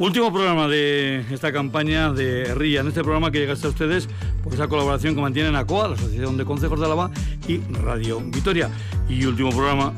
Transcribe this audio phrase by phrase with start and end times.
[0.00, 4.08] Último programa de esta campaña de RIA, en este programa que llega hasta ustedes
[4.42, 7.10] por esa colaboración que mantienen ACOA, la Asociación de Consejos de Álava
[7.46, 8.70] y Radio Vitoria.
[9.10, 9.92] Y último programa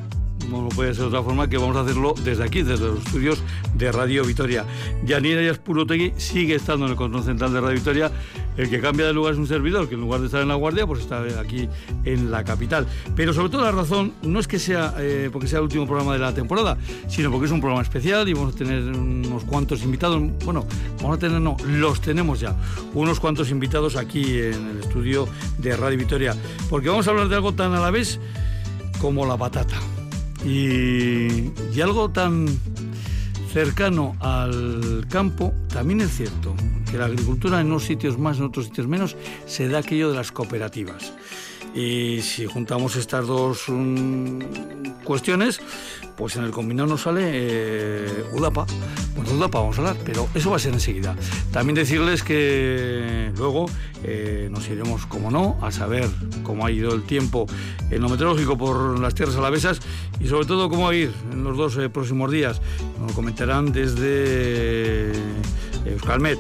[0.61, 3.43] no puede ser de otra forma que vamos a hacerlo desde aquí, desde los estudios
[3.75, 4.65] de Radio Vitoria.
[5.05, 8.13] Yanira Yaspurotegui sigue estando en el control central de Radio Vitoria.
[8.57, 10.57] El que cambia de lugar es un servidor, que en lugar de estar en la
[10.57, 11.69] guardia, pues está aquí
[12.05, 12.87] en la capital.
[13.17, 16.13] Pero sobre todo la razón no es que sea eh, porque sea el último programa
[16.13, 16.77] de la temporada,
[17.09, 20.21] sino porque es un programa especial y vamos a tener unos cuantos invitados.
[20.45, 20.67] Bueno,
[20.99, 22.55] vamos a tener, no, los tenemos ya,
[22.93, 25.27] unos cuantos invitados aquí en el estudio
[25.59, 26.37] de Radio Vitoria.
[26.69, 28.21] Porque vamos a hablar de algo tan a la vez
[29.01, 29.77] como la patata.
[30.45, 32.47] Y, algo tan
[33.53, 36.55] cercano al campo, también es cierto
[36.91, 40.17] que la agricultura en unos sitios más, en otros sitios menos, se da aquello de
[40.17, 41.13] las cooperativas.
[41.75, 44.41] Y si juntamos estas dos mm,
[45.05, 45.61] cuestiones,
[46.17, 48.67] pues en el combinado nos sale eh, Udapa.
[49.17, 51.17] Bueno, Udapa vamos a hablar, pero eso va a ser enseguida.
[51.51, 53.67] También decirles que luego
[54.05, 56.09] eh, nos iremos, como no, a saber
[56.43, 57.47] cómo ha ido el tiempo
[57.91, 59.81] en lo meteorológico por las tierras alavesas
[60.21, 62.61] y sobre todo cómo va a ir en los dos eh, próximos días.
[62.99, 65.13] Nos lo comentarán desde
[65.87, 66.39] Euskalmet.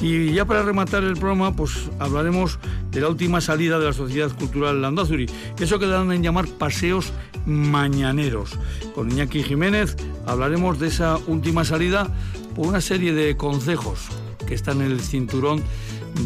[0.00, 2.58] Y ya para rematar el programa, pues hablaremos
[2.90, 5.26] de la última salida de la Sociedad Cultural Landazuri,
[5.58, 7.12] eso que dan en llamar paseos
[7.44, 8.58] mañaneros.
[8.94, 12.08] Con Iñaki Jiménez hablaremos de esa última salida
[12.56, 14.08] por una serie de consejos
[14.46, 15.62] que están en el cinturón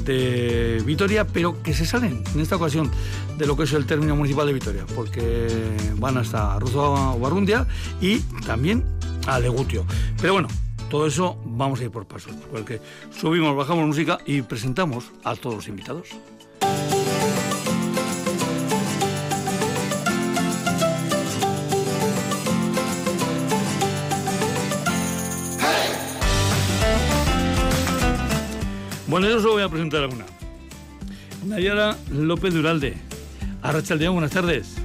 [0.05, 2.91] de Vitoria, pero que se salen en esta ocasión
[3.39, 5.49] de lo que es el término municipal de Vitoria, porque
[5.99, 7.67] van hasta Ruzo Barrundia
[8.01, 8.85] y también
[9.27, 9.85] a Legutio.
[10.21, 10.49] Pero bueno,
[10.95, 15.57] todo eso vamos a ir por pasos, porque subimos, bajamos música y presentamos a todos
[15.57, 16.11] los invitados.
[29.09, 30.27] Bueno, yo os voy a presentar alguna.
[31.45, 32.95] Nayara López Duralde.
[33.63, 34.77] Arrachaldeón, buenas tardes.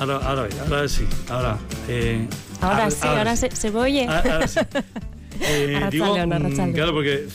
[0.00, 1.58] Ahora, ahora, ahora sí, ahora.
[1.86, 2.26] Eh,
[2.64, 4.06] ahora sí, ahora, se, se, oye.
[4.08, 4.60] Ah, ahora, sí.
[5.40, 7.26] Eh, digo, mm, claro, porque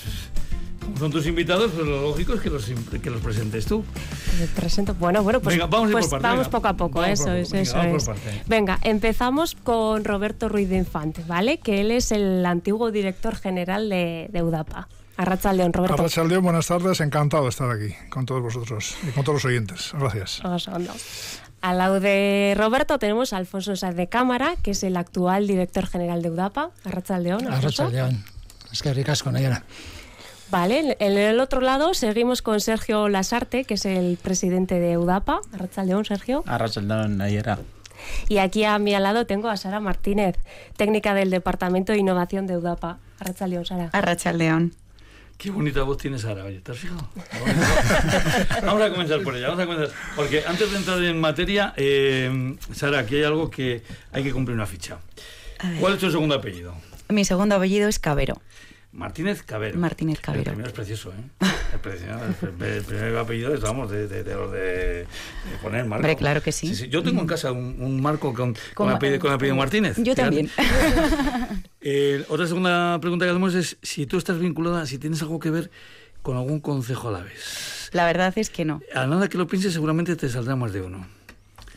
[0.90, 3.84] como son tus invitados, pues lo lógico es que los, que los presentes tú.
[4.56, 4.96] presento.
[4.96, 8.10] Bueno, bueno, pues, vamos, pues vamos poco a poco, eso es, eso es.
[8.48, 11.60] Venga, empezamos con Roberto Ruiz de Infante, ¿vale?
[11.60, 14.88] Que él es el antiguo director general de, de UDAPA.
[15.18, 15.96] Arrachaldeón, Roberto.
[15.96, 17.02] Arrachaldeón, buenas tardes.
[17.02, 19.92] Encantado de estar aquí con todos vosotros y con todos los oyentes.
[19.94, 20.42] Gracias.
[21.62, 25.86] Al lado de Roberto tenemos a Alfonso Sáez de Cámara, que es el actual director
[25.88, 26.72] general de UDAPA.
[26.86, 27.48] Arrachaldeón.
[27.52, 28.24] Arrachaldeón.
[28.72, 29.64] Es que ricas con ella.
[30.52, 35.42] Vale, en el otro lado seguimos con Sergio Lasarte, que es el presidente de UDAPA.
[35.54, 36.44] Arrachaldeón, Sergio.
[36.48, 37.60] Arrachaldeón, Nayera.
[38.30, 40.38] Y aquí a mi lado tengo a Sara Martínez,
[40.78, 42.98] técnica del Departamento de Innovación de UDAPA.
[43.20, 43.90] Arrachaldeón, Sara.
[43.92, 44.74] Arrachaldeón.
[45.40, 47.08] Qué bonita voz tienes Sara, oye, ¿te has fijado?
[48.66, 49.96] Vamos a comenzar por ella, vamos a comenzar.
[50.18, 54.54] Porque antes de entrar en materia, eh, Sara, aquí hay algo que hay que cumplir
[54.54, 54.98] una ficha.
[55.80, 56.76] ¿Cuál es tu segundo apellido?
[57.08, 58.42] Mi segundo apellido es Cabero.
[58.92, 59.80] Martínez Cabero.
[59.80, 60.42] Martínez Cabero.
[60.42, 61.46] El primero es precioso, ¿eh?
[61.74, 65.08] El, primer apellido es, vamos, de, de, de, de
[65.62, 66.02] poner marco.
[66.02, 66.90] Hombre, claro que sí.
[66.90, 69.98] Yo tengo en casa un, marco con, con, apellido, con apellido Martínez.
[69.98, 70.50] Yo también.
[71.82, 75.50] Eh, otra segunda pregunta que hacemos es si tú estás vinculada, si tienes algo que
[75.50, 75.72] ver
[76.22, 77.90] con algún consejo a la vez.
[77.94, 78.82] La verdad es que no.
[78.94, 81.08] A nada que lo pienses, seguramente te saldrá más de uno.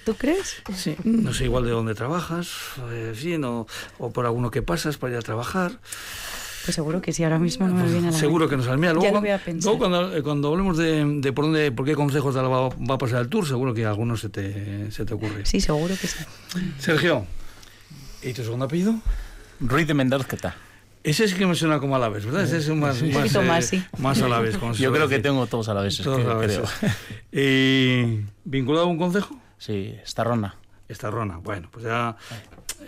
[0.04, 0.56] ¿Tú crees?
[0.74, 0.96] Sí.
[1.04, 2.50] No sé igual de dónde trabajas,
[2.90, 5.78] eh, sí, no, o por alguno que pasas para ir a trabajar.
[6.64, 8.92] Pues seguro que sí, ahora mismo no me viene a la Seguro que nos saldrá.
[8.92, 9.64] Luego, ya lo voy a pensar.
[9.64, 12.98] luego cuando, eh, cuando, hablemos de, de, por dónde, por qué consejos va, va, a
[12.98, 15.44] pasar el tour, seguro que algunos se te, se te ocurre.
[15.44, 16.18] Sí, seguro que sí.
[16.78, 17.26] Sergio,
[18.22, 18.94] ¿y tu segundo apellido?
[19.60, 20.54] Ruiz de Mendoza.
[21.04, 22.44] Ese sí que me suena como a la vez, ¿verdad?
[22.44, 23.06] Ese es más, sí.
[23.06, 23.84] más, eh, más, sí.
[23.98, 24.56] más a la vez.
[24.78, 25.98] Yo creo que tengo todos a la vez.
[25.98, 26.60] Todos que, a la vez.
[27.32, 29.36] ¿Y vinculado a un consejo?
[29.58, 30.56] Sí, Estarrona.
[30.92, 32.16] Estarrona, bueno, pues ya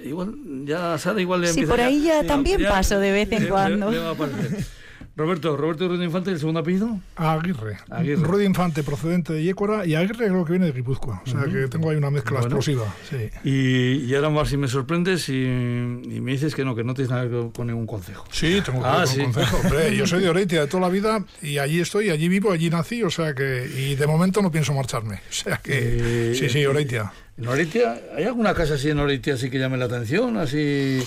[0.04, 0.34] igual
[0.64, 3.48] ya Sara igual le sí, por ahí ya, ya también ya, paso de vez en
[3.48, 3.90] cuando.
[5.16, 6.98] Roberto, Roberto Ruiz Infante, ¿el segundo apellido?
[7.14, 7.78] Aguirre.
[7.88, 8.24] Aguirre.
[8.24, 11.22] Ruiz Infante procedente de Yécora y Aguirre creo que viene de Guipúzcoa.
[11.24, 11.52] O sea uh -huh.
[11.52, 12.46] que tengo ahí una mezcla bueno.
[12.46, 12.92] explosiva.
[13.08, 13.30] Sí.
[13.44, 16.94] Y, y, ahora más si me sorprendes y, y, me dices que no, que no
[16.94, 18.24] tienes nada que ver con ningún consejo.
[18.32, 19.20] Sí, tengo que ah, ver con sí.
[19.20, 19.56] un consejo.
[19.58, 22.68] Hombre, yo soy de Oreitia de toda la vida y allí estoy, allí vivo, allí
[22.68, 23.70] nací, o sea que.
[23.72, 25.20] Y de momento no pienso marcharme.
[25.30, 26.30] O sea que.
[26.30, 27.12] Eh, sí, sí, Oreitia.
[27.36, 28.00] ¿En Oritia?
[28.16, 30.36] ¿Hay alguna casa así en Oritia así que llame la atención?
[30.36, 31.02] Así,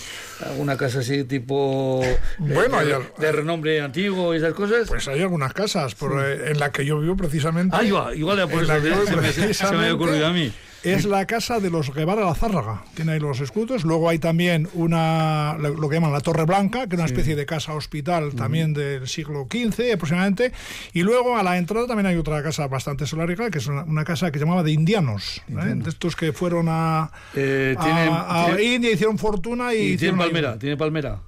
[0.45, 2.03] ¿Alguna casa así tipo
[2.37, 4.89] bueno, de, de, renombre antiguo y esas cosas?
[4.89, 6.41] Pues hay algunas casas por, sí.
[6.47, 7.75] en la que yo vivo precisamente.
[7.77, 10.51] Ah, igual, igual por eso se, me, se me ha ocurrido a mí.
[10.93, 12.83] Es la casa de los Guevara La Zárraga.
[12.95, 13.83] Tiene ahí los escudos.
[13.83, 17.45] Luego hay también una, lo que llaman la Torre Blanca, que es una especie de
[17.45, 20.51] casa hospital también del siglo XV aproximadamente.
[20.93, 24.31] Y luego a la entrada también hay otra casa bastante solárica, que es una, casa
[24.31, 25.73] que se llamaba de indianos, ¿eh?
[25.75, 29.97] de estos que fueron a, eh, a, India, hicieron fortuna y...
[29.97, 31.19] tiene palmera, tiene palmera.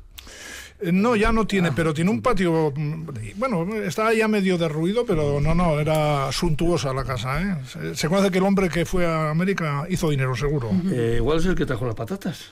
[0.82, 2.72] Eh, no, ya no tiene, pero tiene un patio.
[2.76, 7.42] Mm, bueno, está ya medio derruido, pero no, no, era suntuosa la casa.
[7.42, 7.58] ¿eh?
[7.96, 10.72] Se, conoce que el hombre que fue a América hizo dinero, seguro.
[10.92, 12.52] Eh, igual es el que trajo las patatas.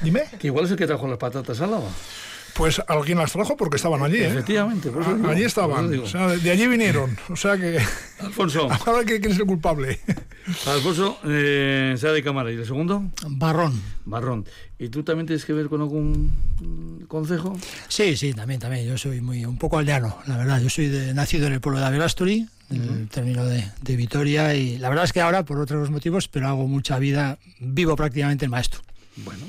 [0.00, 0.24] Dime.
[0.38, 1.88] Que igual es el que trajo las patatas lava.
[2.56, 4.16] Pues alguien las trajo porque estaban allí.
[4.16, 4.28] ¿eh?
[4.28, 4.90] Efectivamente,
[5.28, 5.92] allí estaban.
[5.98, 7.16] O sea, de, allí vinieron.
[7.28, 7.78] O sea que.
[8.20, 8.68] Alfonso.
[8.86, 10.00] Ahora que quién es el culpable.
[10.66, 12.50] Alfonso, eh, sea de cámara.
[12.50, 13.02] ¿Y el segundo?
[13.28, 13.80] Barrón.
[14.06, 14.46] Barrón.
[14.78, 16.32] ¿Y tú también tienes que ver con algún
[17.08, 17.58] consejo?
[17.88, 18.86] Sí, sí, también, también.
[18.86, 20.60] Yo soy muy un poco aldeano, la verdad.
[20.60, 24.54] Yo soy de, nacido en el pueblo de Averasturi, en el término de, de Vitoria,
[24.54, 28.46] y la verdad es que ahora, por otros motivos, pero hago mucha vida, vivo prácticamente
[28.46, 28.80] en maestro.
[29.16, 29.48] Bueno.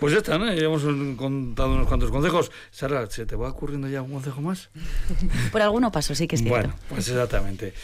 [0.00, 0.50] Pues ya está, ¿no?
[0.50, 0.82] Ya hemos
[1.16, 2.50] contado unos cuantos consejos.
[2.70, 4.70] Sara, ¿se te va ocurriendo ya un consejo más?
[5.52, 6.58] Por alguno paso, sí que es cierto.
[6.58, 7.74] Bueno, pues exactamente.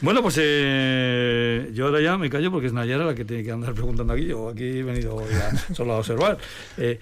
[0.00, 3.52] Bueno, pues eh, yo ahora ya me callo porque es Nayara la que tiene que
[3.52, 4.24] andar preguntando aquí.
[4.24, 6.38] Yo aquí he venido ya solo a observar.
[6.78, 6.98] Eh,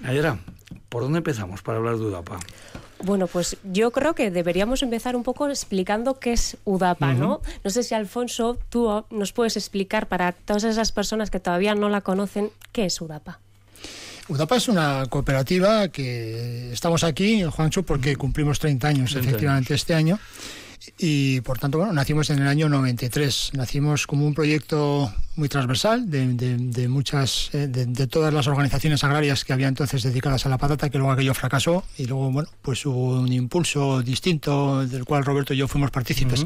[0.00, 0.38] Nayara,
[0.88, 2.40] ¿por dónde empezamos para hablar de UDAPA?
[3.04, 7.40] Bueno, pues yo creo que deberíamos empezar un poco explicando qué es UDAPA, ¿no?
[7.62, 11.88] No sé si Alfonso, tú nos puedes explicar para todas esas personas que todavía no
[11.88, 13.38] la conocen, qué es UDAPA.
[14.30, 20.20] UDAPA es una cooperativa que estamos aquí, Juancho, porque cumplimos 30 años efectivamente este año.
[20.98, 23.50] Y por tanto, bueno, nacimos en el año 93.
[23.54, 29.52] Nacimos como un proyecto muy transversal de, muchas, eh, de, todas las organizaciones agrarias que
[29.52, 33.20] había entonces dedicadas a la patata, que luego aquello fracasó y luego, bueno, pues hubo
[33.20, 36.44] un impulso distinto del cual Roberto y yo fuimos partícipes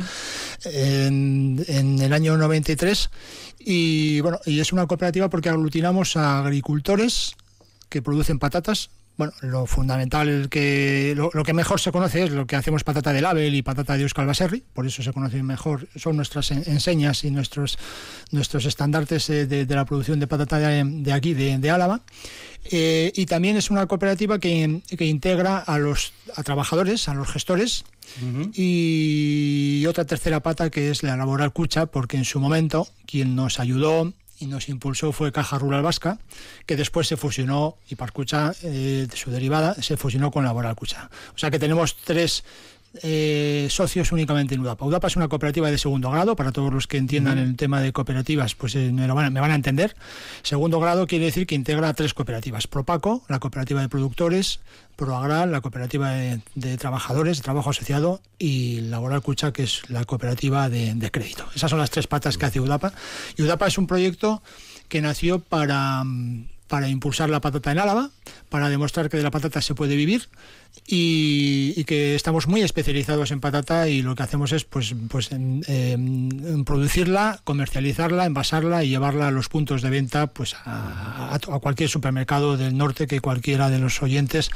[0.64, 3.10] en, en, el año 93.
[3.58, 7.36] Y bueno, y es una cooperativa porque aglutinamos a agricultores,
[7.94, 8.90] que producen patatas.
[9.16, 13.20] Bueno, lo fundamental, que lo, que mejor se conoce es lo que hacemos patata de
[13.20, 17.30] Label y patata de Euskal Baserri, por eso se conocen mejor, son nuestras enseñas y
[17.30, 17.78] nuestros,
[18.32, 22.00] nuestros estandartes eh, de, la producción de patata de, aquí, de, Álava.
[22.64, 27.28] Eh, y también es una cooperativa que, que, integra a los a trabajadores, a los
[27.28, 27.84] gestores,
[28.54, 33.60] y otra tercera pata que es la laboral cucha, porque en su momento quien nos
[33.60, 36.18] ayudó y nos impulsó fue Caja Rural Vasca,
[36.66, 41.10] que después se fusionó, y Parcucha, eh, su derivada, se fusionó con Laboral Cucha.
[41.34, 42.44] O sea que tenemos tres
[43.02, 44.84] eh, socios únicamente en UDAPA.
[44.84, 47.92] UDAPA es una cooperativa de segundo grado, para todos los que entiendan el tema de
[47.92, 49.96] cooperativas, pues eh, me, van, a entender.
[50.42, 52.66] Segundo grado quiere decir que integra tres cooperativas.
[52.66, 54.60] Propaco, la cooperativa de productores,
[54.96, 60.68] Proagral, la cooperativa de, trabajadores, de trabajo asociado, y Laboral Cucha, que es la cooperativa
[60.68, 61.44] de, de crédito.
[61.54, 62.92] Esas son las tres patas que hace UDAPA.
[63.36, 64.40] Y UDAPA es un proyecto
[64.88, 68.10] que nació para mm, para impulsar la patata en Álava,
[68.48, 70.28] para demostrar que de la patata se puede vivir
[70.86, 76.64] y, que estamos muy especializados en patata y lo que hacemos es pues, pues en,
[76.66, 82.76] producirla, comercializarla, envasarla y llevarla a los puntos de venta pues a, cualquier supermercado del
[82.76, 84.50] norte que cualquiera de los oyentes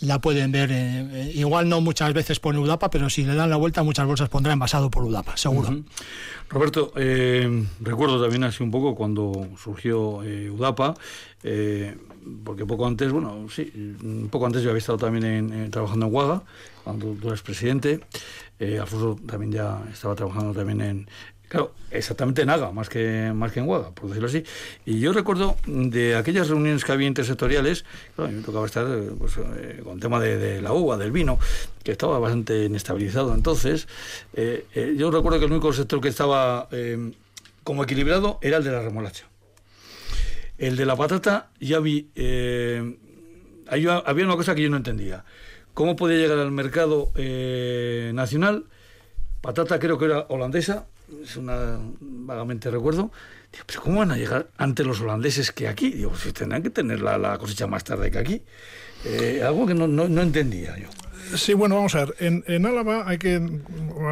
[0.00, 0.72] la pueden ver.
[0.72, 4.06] Eh, eh, igual no muchas veces pone UDAPA, pero si le dan la vuelta muchas
[4.06, 5.82] bolsas pondrá envasado por UDAPA, seguro.
[6.48, 10.94] Roberto, eh, recuerdo también así un poco cuando surgió UDAPA,
[12.44, 13.96] porque poco antes, bueno, sí,
[14.30, 16.42] poco antes yo había estado también en, trabajando en Huaga,
[16.84, 18.00] cuando tú eres presidente.
[18.60, 21.08] Alfonso también ya estaba trabajando también en,
[21.50, 24.44] Claro, exactamente en Haga, más que, más que en Huaga, por decirlo así.
[24.86, 28.86] Y yo recuerdo de aquellas reuniones que había intersectoriales, claro, me tocaba estar
[29.18, 31.40] pues, eh, con tema de, la uva, del vino,
[31.82, 33.88] que estaba bastante inestabilizado entonces.
[34.34, 36.68] Eh, eh, yo recuerdo que el único sector que estaba
[37.64, 39.26] como equilibrado era el de la remolacha.
[40.56, 42.10] El de la patata ya vi...
[43.70, 45.24] había una cosa que yo no entendía.
[45.74, 47.12] ¿Cómo podía llegar al mercado
[48.12, 48.66] nacional?
[49.40, 50.86] Patata creo que era holandesa,
[51.22, 53.10] es una vagamente recuerdo.
[53.66, 55.90] pero ¿cómo van a llegar ante los holandeses que aquí?
[55.90, 58.42] Digo, si tendrán que tener la, cosecha más tarde que aquí.
[59.04, 60.88] Eh, algo que no, no, entendía yo.
[61.36, 62.16] Sí, bueno, vamos a ver.
[62.20, 63.40] En, en Álava hay que.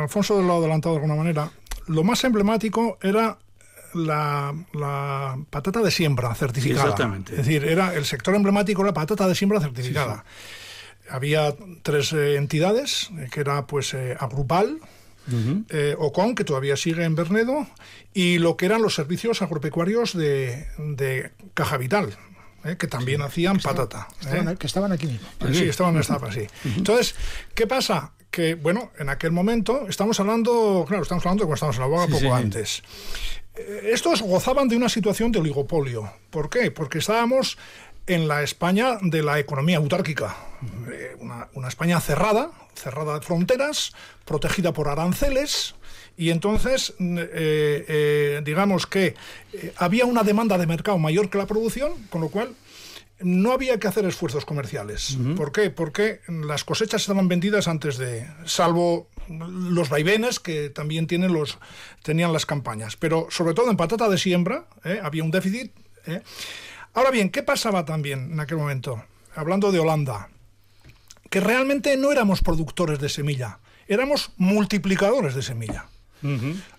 [0.03, 1.50] Alfonso lo ha adelantado de alguna manera.
[1.88, 3.38] Lo más emblemático era
[3.95, 6.83] la, la, patata de siembra certificada.
[6.83, 7.33] exactamente.
[7.33, 10.25] Es decir, era el sector emblemático la patata de siembra certificada.
[11.11, 14.80] Había tres eh, entidades, eh, que era pues Agrupal,
[15.68, 17.66] eh, Ocon, que todavía sigue en Bernedo,
[18.14, 22.16] y lo que eran los servicios agropecuarios de, Caja Vital,
[22.64, 24.09] eh, que también hacían patata.
[24.26, 24.57] ¿eh?
[24.59, 25.28] que estaban aquí mismo.
[25.52, 26.47] Sí, estaban en sí.
[26.76, 27.14] Entonces,
[27.54, 28.12] ¿qué pasa?
[28.30, 31.87] Que, bueno, en aquel momento, estamos hablando, claro, estamos hablando de cuando estamos en la
[31.87, 32.83] boga poco antes.
[33.59, 36.11] Eh, estos gozaban de una situación de oligopolio.
[36.31, 36.71] ¿Por qué?
[36.71, 37.59] Porque estábamos
[38.07, 40.37] en la España de la economía autárquica.
[40.91, 43.93] Eh, una, España cerrada, cerrada de fronteras,
[44.25, 45.75] protegida por aranceles,
[46.17, 49.15] y entonces, eh, digamos que
[49.77, 52.55] había una demanda de mercado mayor que la producción, con lo cual
[53.21, 55.19] no había que hacer esfuerzos comerciales.
[55.37, 55.71] ¿Por qué?
[55.71, 61.59] Porque las cosechas estaban vendidas antes de, salvo los vaivenes que también tienen los,
[62.03, 62.97] tenían las campañas.
[62.97, 65.01] Pero sobre todo en patata de siembra ¿eh?
[65.03, 65.73] había un déficit.
[66.07, 66.23] ¿eh?
[66.95, 69.03] Ahora bien, ¿qué pasaba también en aquel momento?
[69.35, 70.29] Hablando de Holanda,
[71.31, 75.87] que realmente no éramos productores de semilla, éramos multiplicadores de semilla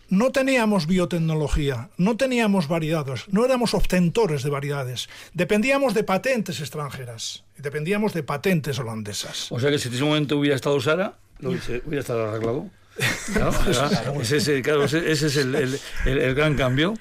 [0.09, 7.43] no teníamos biotecnología, no teníamos variedades, no éramos obtentores de variedades, dependíamos de patentes extranjeras,
[7.57, 9.51] dependíamos de patentes holandesas.
[9.51, 12.69] O sea que si en ese momento hubiera estado Sara, lo hubiera estado arreglado.
[14.21, 16.93] ese, es el, gran cambio.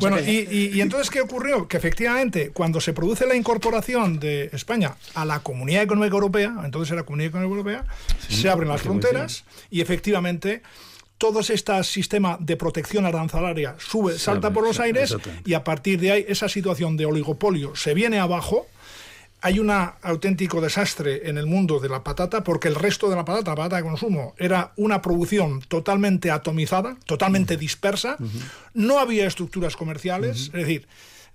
[0.00, 1.68] Bueno, y, y, entonces, ¿qué ocurrió?
[1.68, 6.90] Que efectivamente, cuando se produce la incorporación de España a la Comunidad Económica Europea, entonces
[6.90, 7.84] era la Comunidad Económica Europea,
[8.28, 10.62] se abren las fronteras y efectivamente
[11.20, 16.12] todo este sistema de protección arancelaria sube, salta por los aires y a partir de
[16.12, 18.66] ahí esa situación de oligopolio se viene abajo.
[19.42, 23.26] Hay un auténtico desastre en el mundo de la patata porque el resto de la
[23.26, 28.16] patata, la patata de consumo, era una producción totalmente atomizada, totalmente dispersa.
[28.72, 30.88] No había estructuras comerciales, es decir,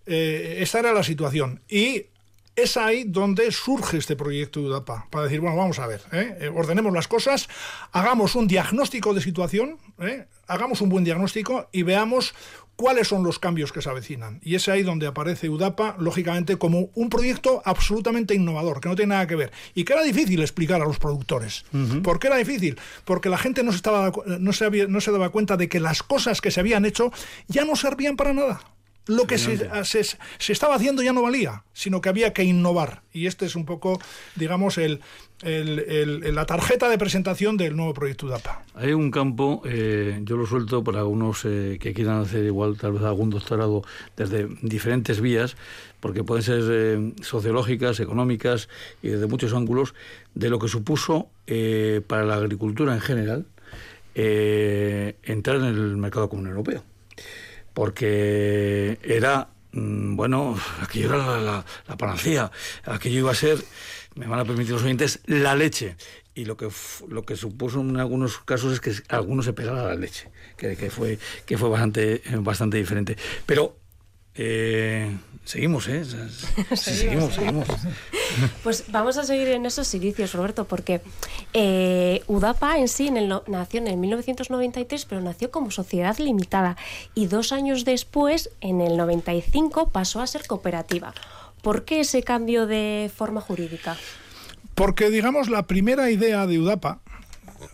[0.07, 1.61] eh, esta era la situación.
[1.69, 2.07] Y
[2.55, 6.37] es ahí donde surge este proyecto de UDAPA, para decir, bueno, vamos a ver, ¿eh?
[6.41, 7.49] Eh, ordenemos las cosas,
[7.91, 10.25] hagamos un diagnóstico de situación, ¿eh?
[10.47, 12.33] hagamos un buen diagnóstico y veamos
[12.75, 14.39] cuáles son los cambios que se avecinan.
[14.43, 19.15] Y es ahí donde aparece UDAPA, lógicamente, como un proyecto absolutamente innovador, que no tiene
[19.15, 19.51] nada que ver.
[19.73, 21.65] Y que era difícil explicar a los productores.
[22.03, 22.77] ¿Por qué era difícil?
[23.05, 26.03] Porque la gente no se, estaba, no, se no se daba cuenta de que las
[26.03, 27.11] cosas que se habían hecho
[27.47, 28.74] ya no servían para nada
[29.07, 33.01] lo que se, se, estaba haciendo ya no valía, sino que había que innovar.
[33.13, 33.99] Y este es un poco,
[34.35, 35.01] digamos, el,
[35.41, 38.63] la tarjeta de presentación del nuevo proyecto UDAPA.
[38.73, 42.93] Hay un campo, eh, yo lo suelto para algunos eh, que quieran hacer igual, tal
[42.93, 43.83] vez algún doctorado
[44.17, 45.55] desde diferentes vías,
[45.99, 48.69] porque pueden ser eh, sociológicas, económicas
[49.03, 49.93] y desde muchos ángulos,
[50.33, 51.29] de lo que supuso
[52.07, 53.45] para la agricultura en general
[54.15, 56.83] entrar en el mercado común europeo
[57.75, 61.65] porque era, mm, bueno, aquello era la,
[61.97, 62.51] panacea,
[62.85, 63.63] aquello iba a ser,
[64.15, 65.95] me van a permitir los oyentes, la leche.
[66.33, 66.67] Y lo que,
[67.07, 70.75] lo que supuso en algunos casos es que algunos se pegara a la leche, que,
[70.75, 73.15] que, fue, que fue bastante, bastante diferente.
[73.45, 73.77] Pero
[74.37, 76.03] eh, seguimos, ¿eh?
[76.75, 77.67] seguimos, seguimos.
[78.63, 80.99] Pues vamos a seguir en esos inicios, Roberto, porque
[81.53, 86.75] eh, UDAPA en sí en el, nació en 1993, pero nació como sociedad limitada
[87.13, 91.13] y dos años después, en el 95, pasó a ser cooperativa.
[91.61, 93.95] ¿Por qué ese cambio de forma jurídica?
[94.73, 96.99] Porque, digamos, la primera idea de UDAPA,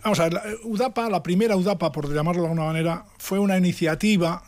[0.04, 4.44] vamos a ver, UDAPA, la primera UDAPA, por llamarlo de alguna manera, fue una iniciativa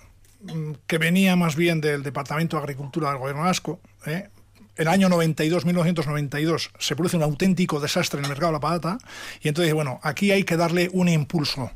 [0.88, 3.80] que venía más bien del Departamento de Agricultura del Gobierno Vasco.
[4.06, 4.30] ¿eh?
[4.76, 8.98] El año 92, 1992, se produce un auténtico desastre en el mercado de la patata
[9.42, 11.72] y entonces, bueno, aquí hay que darle un impulso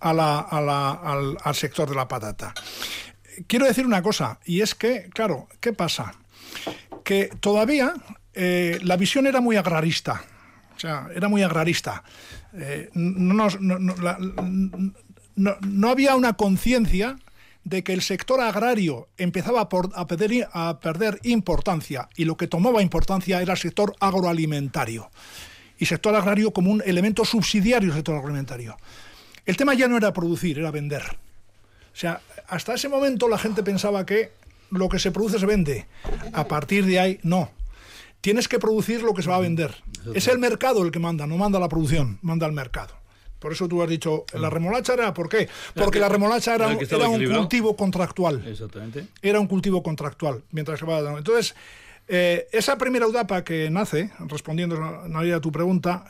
[0.00, 2.52] a la, al, sector de la patata.
[3.46, 6.14] Quiero decir una cosa, y es que, claro, ¿qué pasa?
[7.04, 7.94] Que todavía
[8.34, 10.22] eh, la visión era muy agrarista,
[10.76, 12.02] o sea, era muy agrarista.
[12.52, 13.48] Eh, no,
[15.36, 17.16] no había una conciencia
[17.64, 22.82] de que el sector agrario empezaba a, perder, a perder importancia y lo que tomaba
[22.82, 25.10] importancia era el sector agroalimentario.
[25.78, 28.76] Y sector agrario como un elemento subsidiario del sector agroalimentario.
[29.46, 31.02] El tema ya no era producir, era vender.
[31.02, 34.32] O sea, hasta ese momento la gente pensaba que
[34.70, 35.86] lo que se produce se vende.
[36.32, 37.50] A partir de ahí, no.
[38.20, 39.74] Tienes que producir lo que se va a vender.
[40.14, 42.94] Es el mercado el que manda, no manda la producción, manda el mercado.
[43.42, 45.48] Por eso tú has dicho, la remolacha era, ¿por qué?
[45.74, 48.40] Porque la remolacha era, era un cultivo contractual.
[48.46, 49.08] Exactamente.
[49.20, 51.56] Era un cultivo contractual, mientras que va Entonces,
[52.06, 56.04] eh, esa primera UDAPA que nace, respondiendo a tu pregunta,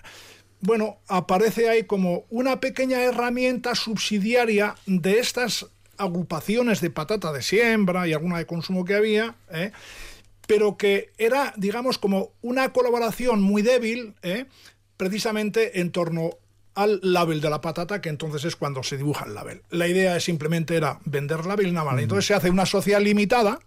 [0.61, 8.07] bueno, aparece ahí como una pequeña herramienta subsidiaria de estas agrupaciones de patata de siembra
[8.07, 9.73] y alguna de consumo que había, ¿eh?
[10.47, 14.45] pero que era, digamos, como una colaboración muy débil, ¿eh?
[14.99, 16.31] precisamente en torno
[16.75, 19.63] al label de la patata, que entonces es cuando se dibuja el label.
[19.71, 22.01] La idea es simplemente era vender label nada más.
[22.01, 23.61] Entonces se hace una sociedad limitada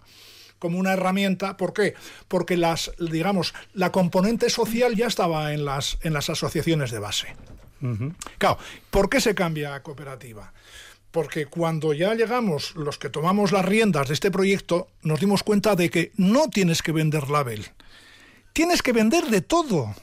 [0.60, 1.58] como una herramienta.
[1.58, 1.94] ¿Por qué?
[2.28, 7.36] Porque las, digamos, la componente social ya estaba en las, en las asociaciones de base.
[8.40, 8.58] Claro,
[8.90, 10.52] ¿por qué se cambia a cooperativa?
[11.16, 15.74] porque cuando ya llegamos, los que tomamos las riendas de este proyecto, nos dimos cuenta
[15.78, 17.66] de que no tienes que vender label,
[18.52, 19.96] tienes que vender de todo.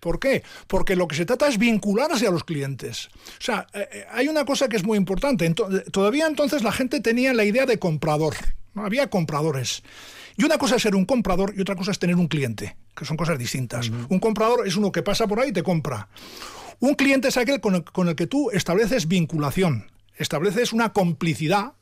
[0.00, 0.42] ¿Por qué?
[0.66, 3.08] Porque lo que se trata es vincularse a los clientes.
[3.08, 5.52] O sea, eh, eh, hay una cosa que es muy importante.
[5.90, 8.34] todavía entonces la gente tenía la idea de comprador.
[8.74, 8.84] ¿no?
[8.84, 9.82] Había compradores.
[10.36, 13.04] Y una cosa es ser un comprador y otra cosa es tener un cliente, que
[13.04, 13.90] son cosas distintas.
[14.08, 16.08] Un comprador es uno que pasa por ahí y te compra.
[16.78, 21.72] Un cliente es aquel con el, que tú estableces vinculación, estableces una complicidad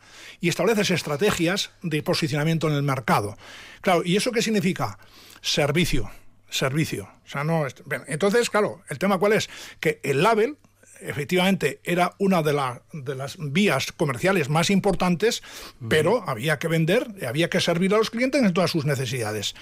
[0.40, 3.37] y estableces estrategias de posicionamiento en el mercado.
[3.82, 4.99] Claro, ¿y eso qué significa?
[5.42, 6.11] Servicio,
[6.48, 7.08] servicio.
[7.24, 7.66] O sea, no,
[8.06, 9.48] entonces, claro, el tema cuál es?
[9.80, 10.56] Que el label
[11.00, 12.58] efectivamente era una de,
[12.92, 15.42] de, las vías comerciales más importantes,
[15.88, 19.54] pero había que vender, había que servir a los clientes en todas sus necesidades.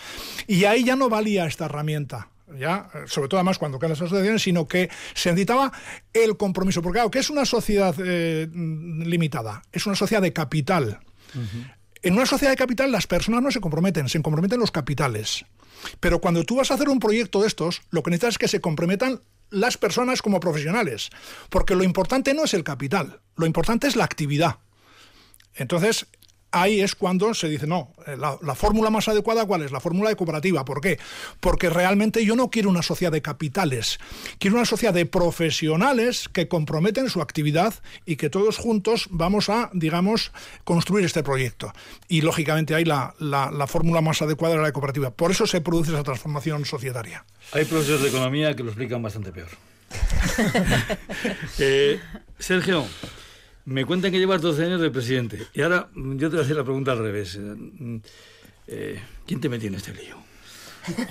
[0.47, 4.43] Y ahí ya no valía esta herramienta ya, sobre todo además cuando quedan las asociaciones,
[4.43, 5.73] sino que se necesitaba
[6.13, 6.83] el compromiso.
[6.83, 9.63] Porque claro, ¿qué es una sociedad eh, limitada?
[9.73, 11.01] Es una sociedad de capital.
[12.03, 15.45] En una sociedad de capital las personas no se comprometen, se comprometen los capitales.
[16.01, 18.49] Pero cuando tú vas a hacer un proyecto de estos, lo que necesitas es que
[18.49, 21.11] se comprometan las personas como profesionales.
[21.51, 24.59] Porque lo importante no es el capital, lo importante es la actividad.
[25.55, 26.07] Entonces,
[26.55, 29.73] ahí es cuando se dice, no, eh, la, fórmula más adecuada, ¿cuál es?
[29.73, 30.65] La fórmula de cooperativa.
[30.65, 30.99] ¿Por qué?
[31.41, 33.99] Porque realmente yo no quiero una sociedad de capitales,
[34.39, 37.75] quiero una sociedad de profesionales que comprometen su actividad
[38.07, 40.33] y que todos juntos vamos a, digamos,
[40.63, 41.73] construir este proyecto.
[42.09, 45.11] Y lógicamente ahí la, la, fórmula más adecuada es la de cooperativa.
[45.11, 47.25] Por eso se produce esa transformación societaria.
[47.53, 49.49] Hay profesores de economía que lo explican bastante peor.
[51.59, 52.01] Eh,
[52.39, 52.85] Sergio,
[53.65, 55.47] me cuentan que llevas 12 años de presidente.
[55.55, 57.39] Y ahora mm, yo te voy a hacer la pregunta al revés.
[57.39, 57.97] Mm,
[58.67, 60.17] eh, ¿Quién te metió en este lío?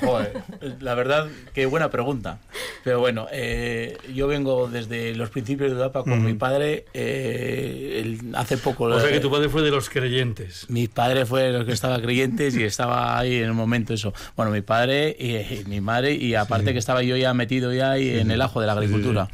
[0.02, 0.34] Joder,
[0.82, 2.40] la verdad, qué buena pregunta.
[2.84, 6.86] Pero bueno, eh, yo vengo desde los principios de UDAPA con mi padre.
[6.94, 8.86] Eh, hace poco.
[8.86, 10.70] O sea que tu padre fue de los creyentes.
[10.70, 14.14] Mi padre fue de los que estaba creyentes y estaba ahí en el momento eso.
[14.36, 18.10] Bueno, mi padre y, mi madre, y aparte que estaba yo ya metido ya ahí
[18.20, 19.28] en el ajo de la agricultura.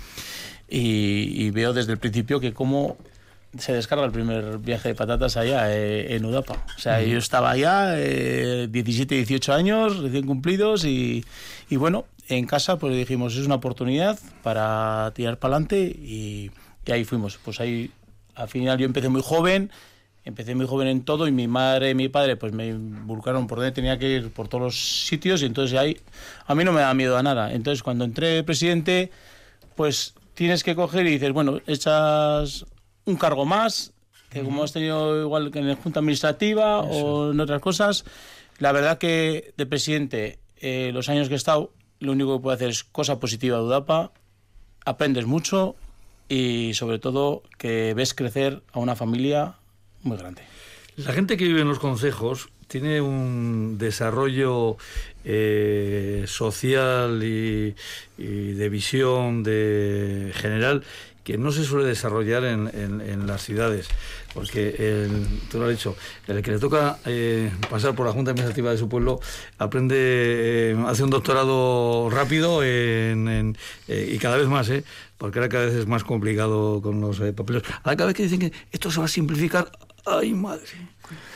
[0.70, 2.96] Y, y, veo desde el principio que cómo
[3.58, 6.64] se descarga el primer viaje de patatas allá eh, en Udapa.
[6.76, 11.26] O sea, yo estaba allá, 17, 18 años, recién cumplidos, y,
[11.70, 16.52] y, bueno, en casa pues dijimos, es una oportunidad para tirar para adelante y,
[16.86, 17.40] y, ahí fuimos.
[17.44, 17.92] Pues ahí,
[18.36, 19.72] al final yo empecé muy joven,
[20.26, 23.58] empecé muy joven en todo y mi madre y mi padre pues me involucraron por
[23.58, 25.98] donde tenía que ir, por todos los sitios, y entonces ahí
[26.46, 27.52] a mí no me da miedo a nada.
[27.52, 29.10] Entonces cuando entré presidente,
[29.76, 32.66] pues tienes que coger y dices, bueno, echas
[33.10, 33.94] un cargo más,
[34.30, 38.06] que como has tenido igual que en la Junta Administrativa o en otras cosas,
[38.60, 42.56] la verdad que de presidente, eh, los años que he estado, lo único que puedo
[42.56, 44.12] hacer es cosa positiva de UDAPA,
[44.86, 45.76] aprendes mucho
[46.28, 49.56] y sobre todo que ves crecer a una familia
[50.04, 50.44] muy grande.
[50.96, 54.78] La gente que vive en los consejos tiene un desarrollo
[55.24, 57.76] eh, social y,
[58.18, 60.84] y, de visión de general
[61.30, 63.88] que no se suele desarrollar en, en, las ciudades,
[64.34, 68.32] porque el, tú lo has dicho, el que le toca eh, pasar por la Junta
[68.32, 69.20] Administrativa de su pueblo
[69.60, 73.56] aprende, eh, hace un doctorado rápido en,
[73.88, 74.84] eh, y cada vez más, ¿eh?
[75.20, 77.62] porque ahora cada vez es más complicado con los papeles.
[77.84, 79.72] Ahora cada vez que dicen que esto se va a simplificar,
[80.08, 80.64] ¡ay madre!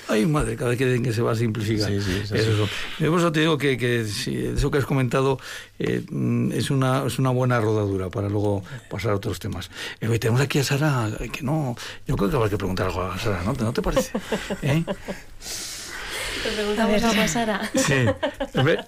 [0.08, 1.90] Ay, madre, cada vez que dicen que se va a simplificar.
[1.90, 2.36] Sí, sí, eso.
[2.36, 2.70] eso.
[3.00, 5.40] Por eso te digo que, que eso que has comentado
[5.80, 6.04] eh,
[6.54, 9.72] es, una, es una buena rodadura para luego pasar a otros temas.
[10.02, 11.76] Eh, tenemos aquí a Sara, que no.
[12.08, 13.54] Yo creo que habrá que preguntar algo a Sara, ¿no?
[13.54, 14.12] ¿No te parece?
[14.62, 14.84] ¿Eh?
[16.56, 17.62] Preguntamos a, Sara.
[17.76, 17.94] Sí.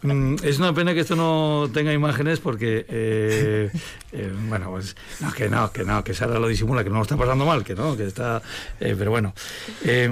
[0.02, 3.72] Mm, es una pena que esto no tenga imágenes porque, eh,
[4.12, 7.02] eh, bueno, pues no, que no, que no, que Sara lo disimula, que no lo
[7.02, 8.42] está pasando mal, que no, que está...
[8.80, 9.34] Eh, pero bueno,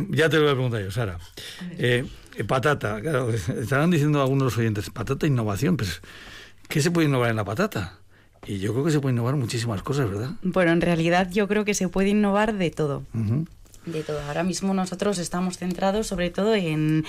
[0.10, 1.20] ya te lo voy a preguntar yo, Sara.
[2.48, 6.02] patata, claro, estarán diciendo algunos oyentes, patata innovación, pues,
[6.68, 8.00] ¿qué se puede innovar en la patata?
[8.46, 10.32] Y yo creo que se puede innovar muchísimas cosas, ¿verdad?
[10.42, 13.04] Bueno, en realidad yo creo que se puede innovar de todo.
[13.86, 14.22] De todo.
[14.22, 17.06] Ahora mismo nosotros estamos centrados sobre todo en,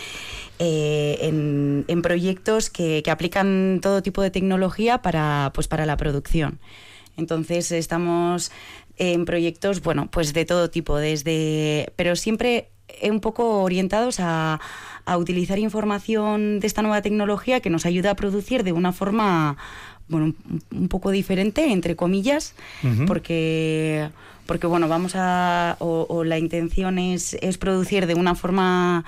[0.58, 6.58] eh, en, proyectos que, aplican todo tipo de tecnología para, pues para la producción.
[7.16, 8.50] Entonces estamos
[8.96, 12.70] en proyectos, bueno, pues de todo tipo, desde, pero siempre
[13.02, 14.60] un poco orientados a,
[15.04, 19.56] a utilizar información de esta nueva tecnología que nos ayuda a producir de una forma,
[20.08, 20.34] bueno,
[20.72, 22.54] un, poco diferente, entre comillas,
[23.06, 24.08] porque
[24.46, 29.04] porque bueno, vamos a, o, la intención es, es, producir de una forma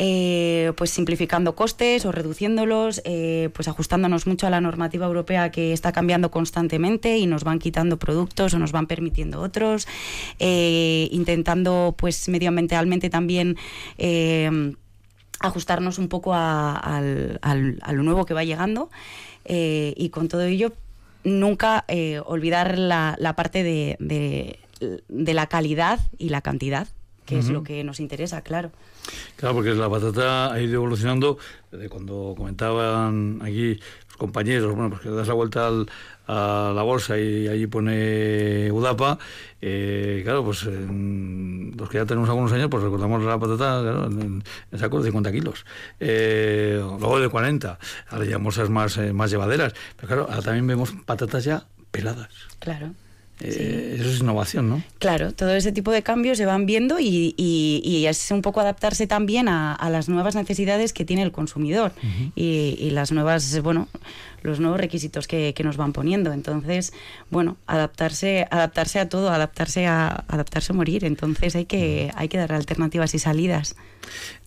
[0.00, 5.72] eh, pues simplificando costes o reduciéndolos, eh, pues ajustándonos mucho a la normativa europea que
[5.72, 9.86] está cambiando constantemente y nos van quitando productos o nos van permitiendo otros,
[10.40, 13.56] eh, intentando pues medioambientalmente también
[15.38, 18.90] ajustarnos un poco a, lo nuevo que va llegando
[19.46, 20.72] y con todo ello
[21.24, 21.84] nunca
[22.26, 24.58] olvidar la, parte de,
[25.08, 26.88] de la calidad y la cantidad,
[27.26, 28.70] que es lo que nos interesa, claro.
[29.36, 31.38] Claro, porque la patata ha ido evolucionando
[31.70, 33.78] desde cuando comentaban aquí
[34.16, 35.70] compañeros, bueno, pues que das la vuelta
[36.26, 39.18] a la bolsa y allí pone Udapa,
[39.60, 44.42] eh, claro, pues los que ya tenemos algunos años, pues recordamos la patata en,
[44.76, 45.66] saco de 50 kilos,
[46.00, 47.78] eh, luego de 40,
[48.10, 52.30] ahora ya bolsas más, eh, más llevaderas, pero claro, ahora también vemos patatas ya peladas.
[52.58, 52.94] Claro.
[53.40, 54.82] Eh, eso es innovación, ¿no?
[54.98, 59.06] Claro, todo ese tipo de cambios se van viendo y, y, es un poco adaptarse
[59.06, 61.92] también a, las nuevas necesidades que tiene el consumidor.
[62.36, 63.88] Y, y, las nuevas, bueno,
[64.44, 66.32] los nuevos requisitos que, que, nos van poniendo.
[66.32, 66.92] Entonces,
[67.30, 71.04] bueno, adaptarse, adaptarse a todo, adaptarse a, adaptarse a morir.
[71.04, 73.74] Entonces hay que, hay que dar alternativas y salidas.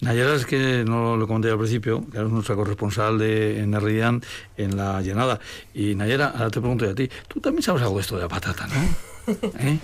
[0.01, 4.21] Nayara es que no lo comenté al principio, que es nuestra corresponsal de, en Arrián
[4.55, 5.39] en la llenada.
[5.73, 8.27] Y Nayara, ahora te pregunto a ti, tú también sabes algo de esto de la
[8.29, 9.33] patata, ¿no?
[9.59, 9.79] ¿Eh?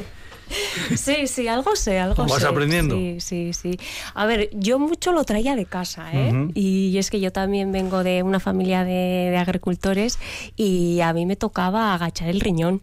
[0.95, 2.95] Sí, sí, algo sé, algo ¿Vas aprendiendo?
[2.95, 3.79] Sí, sí, sí.
[4.13, 6.49] A ver, yo mucho lo traía de casa, ¿eh?
[6.53, 10.19] Y es que yo también vengo de una familia de, agricultores
[10.55, 12.81] y a mí me tocaba agachar el riñón.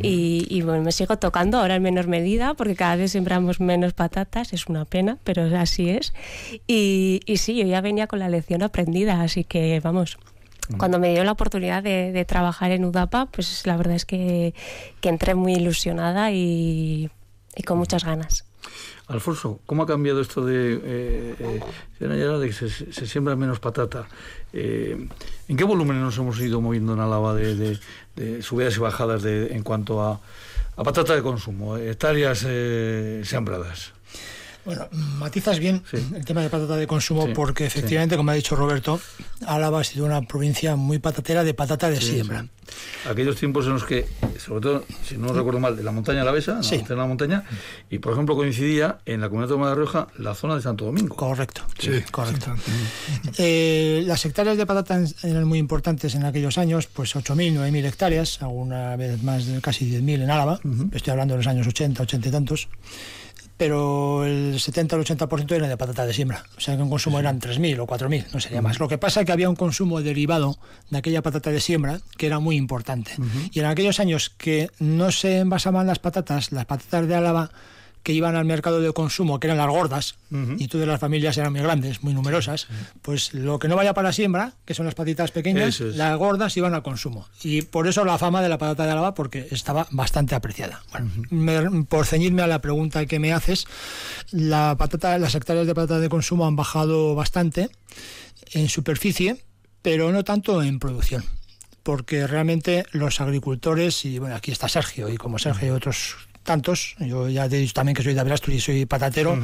[0.00, 4.52] y, bueno, me sigo tocando ahora en menor medida porque cada vez sembramos menos patatas,
[4.52, 6.12] es una pena, pero así es.
[6.66, 10.18] Y, y sí, yo ya venía con la lección aprendida, así que vamos,
[10.78, 14.54] cuando me dio la oportunidad de, trabajar en UDAPA, pues la verdad es que,
[15.02, 17.10] entré muy ilusionada y,
[17.66, 18.44] con muchas ganas.
[19.08, 21.60] Alfonso, ¿cómo ha cambiado esto de, eh,
[22.00, 24.06] eh de que se, siembra menos patata?
[24.52, 25.08] Eh,
[25.48, 27.78] ¿En qué volumen nos hemos ido moviendo en Álava de,
[28.40, 30.20] subidas y bajadas en cuanto a,
[30.76, 33.92] a, patata de consumo, hectáreas eh, sembradas?
[34.64, 35.82] Bueno, matizas bien
[36.14, 39.00] el tema de patata de consumo porque efectivamente, como ha dicho Roberto,
[39.46, 42.46] Álava ha sido una provincia muy patatera de patata de siembra.
[43.10, 44.06] Aquellos tiempos en los que,
[44.38, 47.44] sobre todo, si no recuerdo mal, de la montaña alavesa, la la montaña,
[47.90, 51.16] y por ejemplo coincidía en la comunidad de Rioja la zona de Santo Domingo.
[51.16, 52.54] Correcto, sí, correcto.
[53.38, 58.42] Eh, las hectáreas de patata eran muy importantes en aquellos años, pues 8.000, 9.000 hectáreas,
[58.42, 60.60] alguna vez más de casi 10.000 en Álava,
[60.92, 62.68] estoy hablando de los años 80, 80 y tantos
[63.62, 66.42] pero el 70 al 80% era de patata de siembra.
[66.56, 68.80] O sea que un consumo eran 3.000 o 4.000, no sería más.
[68.80, 70.58] Lo que pasa es que había un consumo derivado
[70.90, 73.12] de aquella patata de siembra que era muy importante.
[73.52, 77.52] Y en aquellos años que no se envasaban las patatas, las patatas de Álava
[78.02, 80.16] que iban al mercado de consumo, que eran las gordas,
[80.58, 82.66] y todas las familias eran muy grandes, muy numerosas,
[83.02, 86.74] pues lo que no vaya para siembra, que son las patitas pequeñas, las gordas iban
[86.74, 87.28] al consumo.
[87.42, 90.82] Y por eso la fama de la patata de Álava, porque estaba bastante apreciada.
[91.88, 93.66] por ceñirme a la pregunta que me haces,
[94.30, 97.70] la patata, las hectáreas de patata de consumo han bajado bastante
[98.52, 99.44] en superficie,
[99.82, 101.24] pero no tanto en producción
[101.82, 106.96] porque realmente los agricultores, y bueno, aquí está Sergio, y como Sergio y otros tantos.
[106.98, 109.38] Yo ya te he dicho también que soy de Abrastur y soy patatero.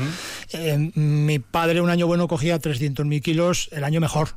[0.52, 4.30] Eh, mi padre un año bueno cogía 300.000 kilos, el año mejor.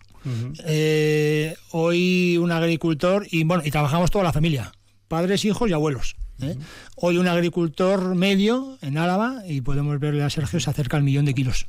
[0.66, 4.72] Eh, hoy un agricultor, y bueno, y trabajamos toda la familia,
[5.08, 6.16] padres, hijos y abuelos.
[6.42, 6.56] ¿eh?
[6.96, 11.26] Hoy un agricultor medio en Álava, y podemos verle a Sergio, se acerca al millón
[11.26, 11.68] de kilos.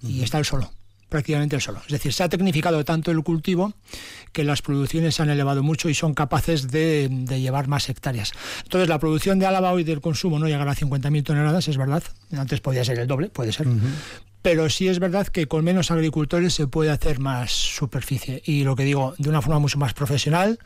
[0.00, 0.70] Y está el solo
[1.08, 1.80] prácticamente el solo.
[1.86, 3.72] Es decir, se ha tecnificado tanto el cultivo
[4.32, 8.32] que las producciones se han elevado mucho y son capaces de, llevar más hectáreas.
[8.62, 12.02] Entonces, la producción de Álava hoy del consumo no llegará a 50.000 toneladas, es verdad.
[12.36, 13.66] Antes podía ser el doble, puede ser.
[14.42, 18.40] Pero sí es verdad que con menos agricultores se puede hacer más superficie.
[18.44, 20.58] Y lo que digo, de una forma mucho más profesional,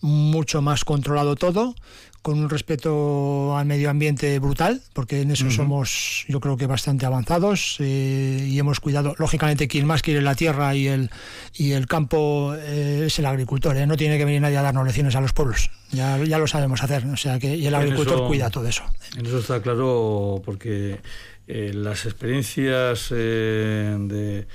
[0.00, 1.74] mucho más controlado todo,
[2.22, 7.06] con un respeto al medio ambiente brutal, porque en eso somos, yo creo que bastante
[7.06, 9.14] avanzados eh, y hemos cuidado.
[9.18, 11.10] Lógicamente, quien más quiere la tierra y el,
[11.54, 13.76] y el campo eh, es el agricultor.
[13.76, 13.86] ¿eh?
[13.86, 15.70] No tiene que venir nadie a darnos lecciones a los pueblos.
[15.92, 17.06] Ya, ya lo sabemos hacer.
[17.06, 18.84] O sea que y el agricultor cuida todo eso.
[19.16, 21.00] En eso está claro, porque
[21.46, 24.46] las experiencias de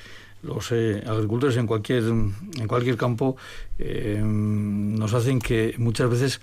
[0.43, 3.35] los agricultores en cualquier en cualquier campo
[3.79, 6.41] nos hacen que muchas veces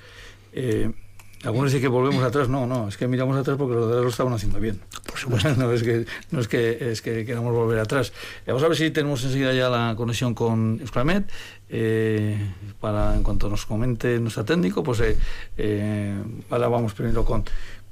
[1.44, 4.08] algunos dicen que volvemos atrás, no, no, es que miramos atrás porque los de lo
[4.08, 4.80] estaban haciendo bien.
[5.06, 5.54] Por supuesto.
[5.56, 8.12] no es que, no es que, es que queramos volver atrás.
[8.46, 11.30] Vamos a ver si tenemos enseguida ya la conexión con Euskalmet.
[11.68, 12.36] Eh,
[12.80, 15.16] para en cuanto nos comente nuestro técnico, pues eh,
[15.56, 17.44] eh, ahora vamos primero con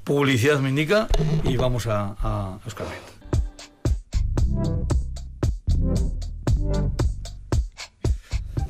[0.03, 1.07] publicidad me indica
[1.43, 2.59] y vamos a, a.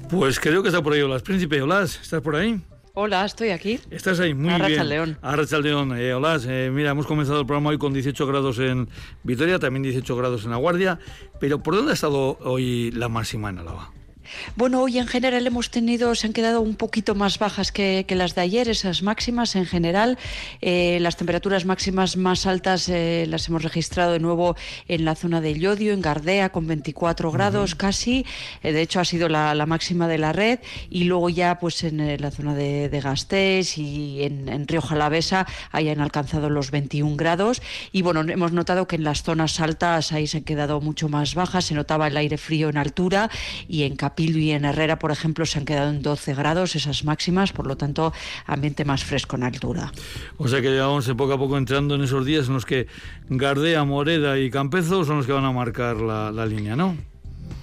[0.10, 1.22] Pues creo que está por ahí Olas.
[1.22, 2.62] Príncipe, Olas, ¿estás por ahí?
[2.94, 3.80] Hola, estoy aquí.
[3.90, 4.90] Estás ahí, muy bien.
[4.90, 5.18] León.
[5.22, 5.98] Arracha León.
[5.98, 8.90] Eh, hola, eh, mira, hemos comenzado el programa hoy con 18 grados en
[9.24, 11.00] Vitoria, también 18 grados en La Guardia,
[11.40, 13.94] pero ¿por dónde ha estado hoy la máxima en Álava?
[14.56, 18.36] Bueno, hoy en general hemos tenido, se han quedado un poquito más bajas que, las
[18.36, 20.18] de ayer, esas máximas en general.
[20.62, 24.56] Eh, las temperaturas máximas más altas eh, las hemos registrado de nuevo
[24.88, 28.26] en la zona de Llodio, en Gardea, con 24 grados casi.
[28.64, 30.60] Eh, de hecho, ha sido la, máxima de la red.
[30.90, 35.48] Y luego ya pues en la zona de, de Gasteiz y en, en, Río Jalavesa
[35.72, 37.62] hayan alcanzado los 21 grados.
[37.92, 41.36] Y bueno, hemos notado que en las zonas altas ahí se han quedado mucho más
[41.36, 41.66] bajas.
[41.66, 43.30] Se notaba el aire frío en altura
[43.68, 43.96] y en
[44.30, 47.78] Y en Herrera, por ejemplo, se han quedado en 12 grados esas máximas, por lo
[47.78, 48.14] tanto,
[48.46, 49.92] ambiente más fresco en altura.
[50.38, 52.88] O sea que vamos poco a poco entrando en esos días en los que
[53.30, 56.98] Gardea, Moreda y Campezo son los que van a marcar la, línea, ¿no?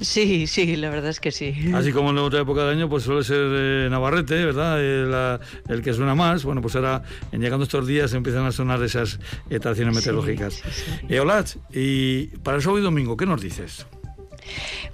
[0.01, 1.55] Sí, sí, la verdad es que sí.
[1.75, 4.77] Así como en la otra época del año, pues suele ser eh, Navarrete, ¿verdad?
[4.79, 6.45] Eh, el que suena más.
[6.45, 9.19] Bueno, pues ahora, en llegando estos días, empiezan a sonar esas
[9.51, 10.55] estaciones meteorológicas.
[10.55, 10.63] Sí,
[11.09, 13.87] sí, y para el sábado y domingo, ¿qué nos dices?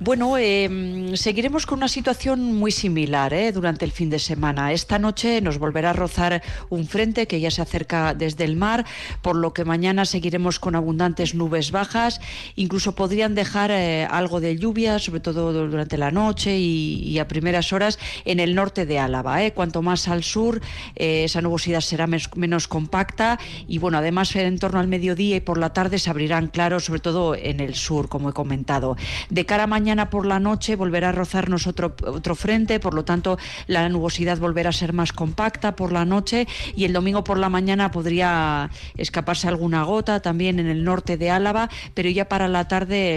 [0.00, 3.52] Bueno, em, seguiremos con una situación muy similar ¿eh?
[3.52, 4.72] durante el fin de semana.
[4.72, 8.84] Esta noche nos volverá a rozar un frente que ya se acerca desde el mar,
[9.22, 12.20] por lo que mañana seguiremos con abundantes nubes bajas.
[12.56, 17.72] Incluso podrían dejar eh, algo de lluvia, sobre todo durante la noche y, a primeras
[17.72, 19.44] horas en el norte de Álava.
[19.44, 19.52] ¿eh?
[19.52, 20.60] Cuanto más al sur,
[20.96, 25.72] esa nubosidad será menos compacta y bueno, además en torno al mediodía y por la
[25.72, 28.96] tarde se abrirán claros, sobre todo en el sur, como he comentado.
[29.30, 33.04] De cara a mañana por la noche volverá a rozarnos otro, otro frente, por lo
[33.04, 37.38] tanto la nubosidad volverá a ser más compacta por la noche y el domingo por
[37.38, 42.48] la mañana podría escaparse alguna gota también en el norte de Álava, pero ya para
[42.48, 43.16] la tarde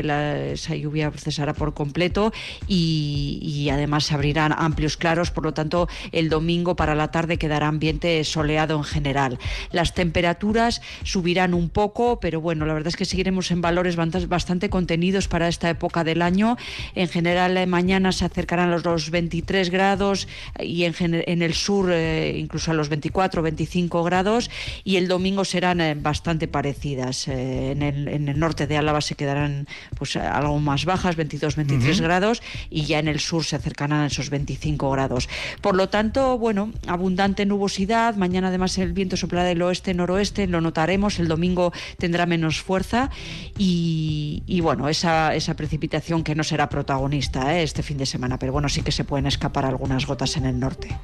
[0.54, 2.34] esa lluvia cesará por completo
[2.68, 7.68] y, además se abrirán amplios claros, por lo tanto el domingo para la tarde quedará
[7.68, 9.40] ambiente soleado en general.
[9.72, 14.70] Las temperaturas subirán un poco, pero bueno, la verdad es que seguiremos en valores bastante
[14.70, 16.57] contenidos para esta época del año.
[16.96, 20.28] En general, eh, mañana se acercarán a los, 23 grados
[20.60, 24.50] y en, en el sur eh, incluso a los 24 25 grados
[24.84, 27.28] y el domingo serán eh, bastante parecidas.
[27.28, 29.68] En el, en, el, norte de Álava se quedarán
[29.98, 34.08] pues algo más bajas, 22 23 grados y ya en el sur se acercarán a
[34.08, 35.30] esos 25 grados.
[35.62, 38.16] Por lo tanto, bueno, abundante nubosidad.
[38.16, 41.20] Mañana además el viento soplará del oeste-noroeste, lo notaremos.
[41.20, 43.10] El domingo tendrá menos fuerza
[43.58, 47.64] y, y bueno, esa, esa precipitación que no será protagonista ¿eh?
[47.64, 50.60] este fin de semana, pero bueno, sí que se pueden escapar algunas gotas en el
[50.60, 50.98] norte.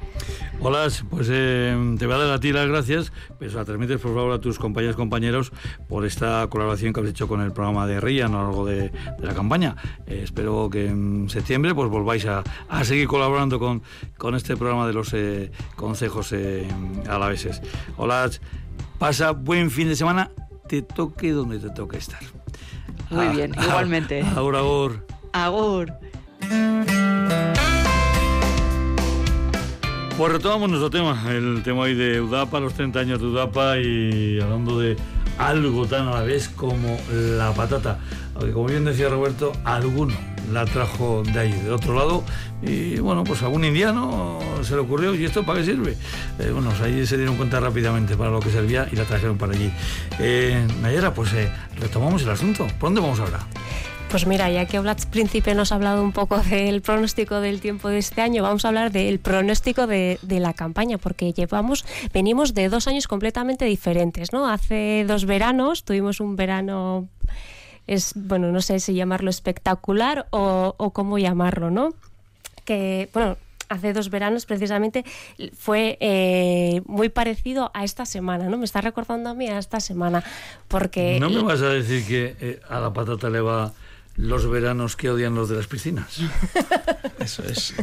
[0.60, 4.14] Hola, pues eh, te voy a dar a ti las gracias, pero la transmites por
[4.14, 5.52] favor a tus compañeros compañeros
[5.88, 8.90] por esta colaboración que has hecho con el programa de RIA a lo largo de,
[9.20, 9.76] la campaña.
[10.06, 12.42] Eh, espero que en septiembre pues volváis a,
[12.82, 13.82] seguir colaborando con,
[14.16, 15.14] con este programa de los
[15.76, 16.34] consejos
[17.08, 17.60] alaveses.
[17.96, 18.30] Hola,
[18.98, 20.30] pasa buen fin de semana,
[20.68, 22.20] te toque donde te toque estar.
[23.10, 24.22] Muy bien, ah, igualmente.
[24.22, 25.13] Agur, agur.
[25.34, 25.92] Agur.
[30.16, 34.40] Pues retomamos nuestro tema, el tema hoy de Udapa, los 30 años de Udapa y
[34.40, 34.96] hablando de
[35.36, 37.98] algo tan a la vez como la patata.
[38.36, 40.14] Aunque como bien decía Roberto, alguno
[40.52, 42.22] la trajo de ahí, de otro lado,
[42.62, 45.96] y bueno, pues algún indiano se le ocurrió, ¿y esto para qué sirve?
[46.38, 49.36] Eh, bueno, pues ahí se dieron cuenta rápidamente para lo que servía y la trajeron
[49.36, 49.72] para allí.
[50.20, 50.64] Eh,
[51.14, 52.66] pues eh, retomamos el asunto.
[52.78, 53.40] ¿Por dónde vamos ahora?
[54.14, 57.88] Pues mira, ya que Blas Príncipe nos ha hablado un poco del pronóstico del tiempo
[57.88, 62.68] de este año, vamos a hablar del pronóstico de, la campaña, porque llevamos, venimos de
[62.68, 64.48] dos años completamente diferentes, ¿no?
[64.48, 67.08] Hace dos veranos tuvimos un verano,
[67.88, 71.92] es, bueno, no sé si llamarlo espectacular o, cómo llamarlo, ¿no?
[72.64, 73.36] Que, bueno,
[73.68, 75.04] hace dos veranos precisamente
[75.58, 78.58] fue eh, muy parecido a esta semana, ¿no?
[78.58, 80.22] Me está recordando a mí a esta semana,
[80.68, 81.18] porque...
[81.18, 83.72] No me vas a decir que eh, a la patata le va
[84.16, 86.20] los veranos que odian los de las piscinas.
[87.18, 87.74] Eso es.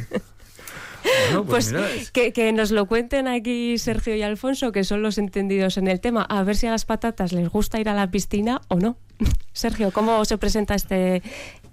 [1.45, 5.87] pues, pues que, nos lo cuenten aquí Sergio y Alfonso, que son los entendidos en
[5.87, 8.75] el tema, a ver si a las patatas les gusta ir a la piscina o
[8.75, 8.97] no.
[9.53, 11.21] Sergio, ¿cómo se presenta este,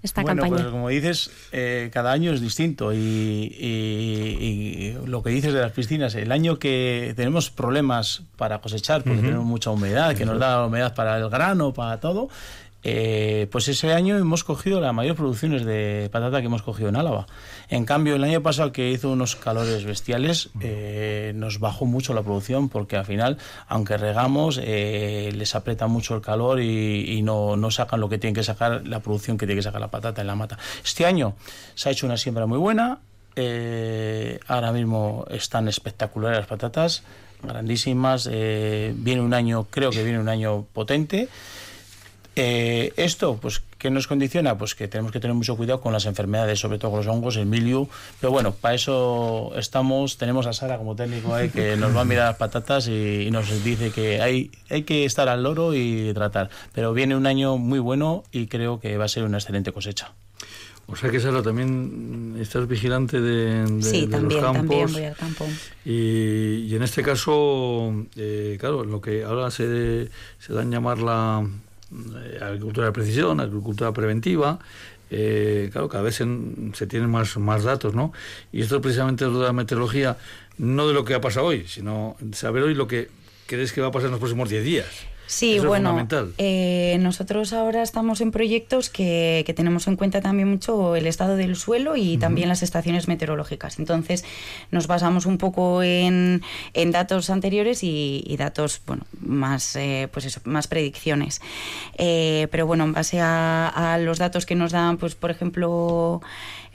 [0.03, 0.63] esta bueno, campaña?
[0.63, 6.15] Pues como dices, eh, cada año es distinto y, lo que dices de las piscinas,
[6.15, 10.93] el año que tenemos problemas para cosechar, porque tenemos mucha humedad, que nos da humedad
[10.93, 12.29] para el grano, para todo,
[12.81, 16.95] eh, pues ese año hemos cogido las mayores producciones de patata que hemos cogido en
[16.95, 17.27] Álava.
[17.69, 22.23] En cambio, el año pasado que hizo unos calores bestiales, eh, nos bajó mucho la
[22.23, 23.37] producción porque al final,
[23.67, 28.35] aunque regamos, eh, les aprieta mucho el calor y, no, no, sacan lo que tienen
[28.35, 30.57] que sacar, la producción que tiene que sacar la patata en la mata.
[30.83, 31.35] Este año
[31.75, 32.99] se ha hecho una siembra muy buena,
[34.47, 37.03] ahora mismo están espectaculares las patatas,
[37.43, 38.27] grandísimas.
[38.27, 41.29] Viene un año, creo que viene un año potente.
[42.41, 44.57] Eh, esto, pues, ¿qué nos condiciona?
[44.57, 47.35] Pues que tenemos que tener mucho cuidado con las enfermedades, sobre todo con los hongos,
[47.35, 47.89] el milio.
[48.21, 50.17] Pero bueno, para eso estamos.
[50.17, 53.61] Tenemos a Sara como técnico ahí que nos va a mirar las patatas y, nos
[53.61, 56.49] dice que hay, hay que estar al loro y tratar.
[56.71, 60.13] Pero viene un año muy bueno y creo que va a ser una excelente cosecha.
[60.87, 64.53] O sea que Sara también estás vigilante de, de, también, los campos.
[64.53, 65.45] también voy al campo.
[65.83, 70.07] Y, en este caso, eh, claro, lo que ahora se,
[70.39, 71.45] se da en llamar la
[72.41, 74.59] agricultura de precisión, agricultura preventiva,
[75.11, 78.13] eh, claro, cada vez se, tienen más, más datos, ¿no?
[78.51, 80.17] Y esto es precisamente de la meteorología,
[80.57, 83.09] no de lo que ha pasado hoy, sino saber hoy lo que
[83.47, 84.87] crees que va a pasar en los próximos 10 días.
[85.29, 86.07] Sí, bueno,
[86.39, 91.55] eh, nosotros ahora estamos en proyectos que, tenemos en cuenta también mucho el estado del
[91.55, 93.77] suelo y también las estaciones meteorológicas.
[93.77, 94.25] Entonces,
[94.71, 96.41] nos basamos un poco en,
[96.73, 101.41] datos anteriores y, datos, bueno, más, eh, pues eso, más predicciones.
[101.99, 106.23] Eh, pero bueno, en base a, los datos que nos dan, pues por ejemplo,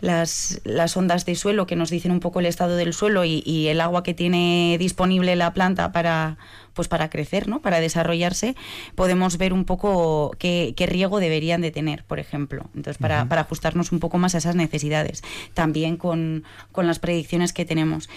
[0.01, 3.69] las, las, ondas de suelo que nos dicen un poco el estado del suelo y
[3.69, 6.39] el agua que tiene disponible la planta para
[6.75, 7.61] pues para crecer, ¿no?
[7.61, 8.55] Para desarrollarse,
[8.95, 12.67] podemos ver un poco qué, riego deberían de tener, por ejemplo.
[12.75, 15.23] Entonces, para, para, ajustarnos un poco más a esas necesidades.
[15.55, 18.11] También con, con las predicciones que tenemos.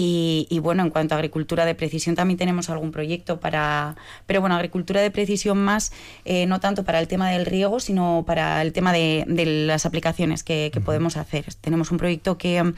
[0.00, 4.54] Y, bueno, en cuanto a agricultura de precisión también tenemos algún proyecto para, pero bueno,
[4.54, 5.90] agricultura de precisión más,
[6.24, 9.24] eh, no tanto para el tema del riego, sino para el tema de,
[9.66, 11.52] las aplicaciones que, podemos hacer.
[11.60, 12.74] Tenemos un proyecto que,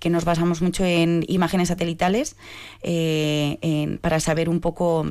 [0.00, 2.34] que, nos basamos mucho en imágenes satelitales
[2.82, 5.06] eh, para saber un poco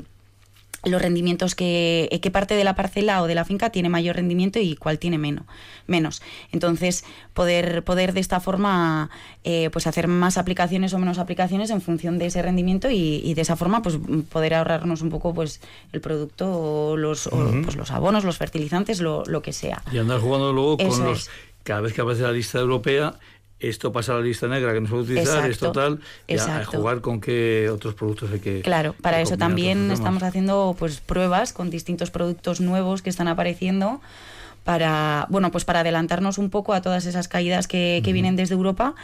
[0.83, 4.15] los rendimientos que eh, qué parte de la parcela o de la finca tiene mayor
[4.15, 5.45] rendimiento y cuál tiene menos
[5.87, 6.21] menos.
[6.51, 9.09] Entonces poder poder de esta forma
[9.43, 13.41] eh, pues hacer más aplicaciones o menos aplicaciones en función de ese rendimiento y, de
[13.41, 13.97] esa forma pues
[14.29, 17.29] poder ahorrarnos un poco pues el producto o los,
[17.63, 19.81] pues, los abonos los fertilizantes lo, lo, que sea.
[19.91, 21.29] Y andar jugando luego con los
[21.63, 23.15] cada vez que aparece la lista europea
[23.59, 26.65] esto pasa a la lista negra que no se puede utilizar, esto tal, y a,
[26.65, 28.61] jugar con qué otros productos hay que...
[28.61, 34.01] Claro, para eso también estamos haciendo pues pruebas con distintos productos nuevos que están apareciendo
[34.63, 38.95] para bueno pues para adelantarnos un poco a todas esas caídas que, vienen desde Europa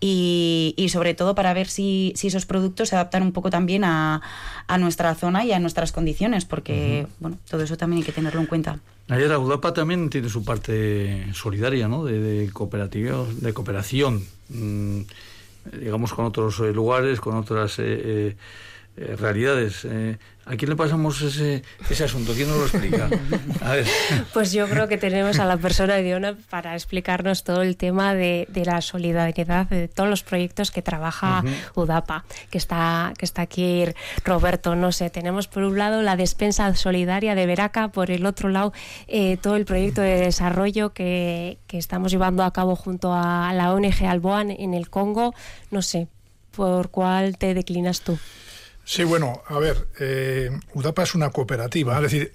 [0.00, 4.20] y, sobre todo para ver si, esos productos se adaptan un poco también a,
[4.78, 8.46] nuestra zona y a nuestras condiciones porque bueno todo eso también hay que tenerlo en
[8.46, 8.78] cuenta.
[9.08, 12.04] Ayer Udapa también tiene su parte solidaria, ¿no?
[12.04, 15.00] De, de de cooperación, mm,
[15.78, 18.36] digamos, con otros eh, lugares, con otras eh, eh,
[18.96, 19.86] realidades.
[20.46, 22.34] ¿A quién le pasamos ese, ese asunto?
[22.34, 23.08] ¿Quién nos lo explica?
[24.34, 28.14] Pues yo creo que tenemos a la persona de Ona para explicarnos todo el tema
[28.14, 31.42] de, la solidaridad de todos los proyectos que trabaja
[31.74, 33.84] UDAPA, que está, que está aquí
[34.24, 34.76] Roberto.
[34.76, 38.72] No sé, tenemos por un lado la despensa solidaria de Veraca, por el otro lado
[39.06, 43.72] eh, todo el proyecto de desarrollo que, que estamos llevando a cabo junto a la
[43.72, 45.34] ONG Alboan en el Congo.
[45.70, 46.08] No sé,
[46.50, 48.18] ¿por cuál te declinas tú?
[48.84, 52.32] Sí, bueno, a ver, eh, UDAPA es una cooperativa, es decir,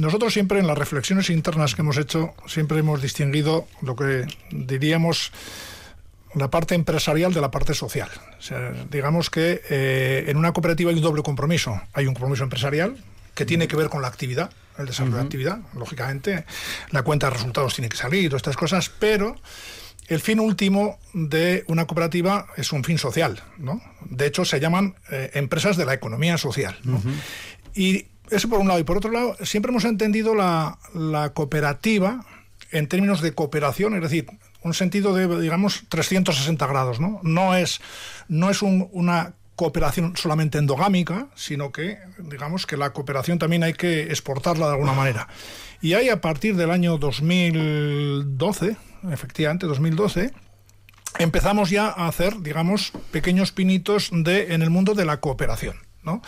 [0.00, 5.32] nosotros siempre en las reflexiones internas que hemos hecho, siempre hemos distinguido lo que diríamos
[6.34, 8.08] la parte empresarial de la parte social.
[8.38, 11.80] O sea, digamos que eh, en una cooperativa hay un doble compromiso.
[11.92, 12.96] Hay un compromiso empresarial
[13.34, 16.44] que tiene que ver con la actividad, el desarrollo de la actividad, lógicamente.
[16.90, 19.36] La cuenta de resultados tiene que salir, todas estas cosas, pero
[20.08, 23.80] el fin último de una cooperativa es un fin social, ¿no?
[24.04, 26.76] De hecho, se llaman eh, empresas de la economía social,
[27.74, 28.80] Y eso por un lado.
[28.80, 30.78] Y por otro lado, siempre hemos entendido la,
[31.34, 32.24] cooperativa
[32.70, 34.26] en términos de cooperación, es decir,
[34.62, 37.20] un sentido de, digamos, 360 grados, ¿no?
[37.22, 37.80] No es,
[38.28, 44.04] no es una cooperación solamente endogámica, sino que, digamos, que la cooperación también hay que
[44.04, 45.28] exportarla de alguna manera.
[45.80, 48.76] Y hay a partir del año 2012,
[49.12, 50.32] efectivamente, 2012,
[51.18, 55.76] empezamos ya a hacer, digamos, pequeños pinitos de, en el mundo de la cooperación.
[56.04, 56.20] ¿no?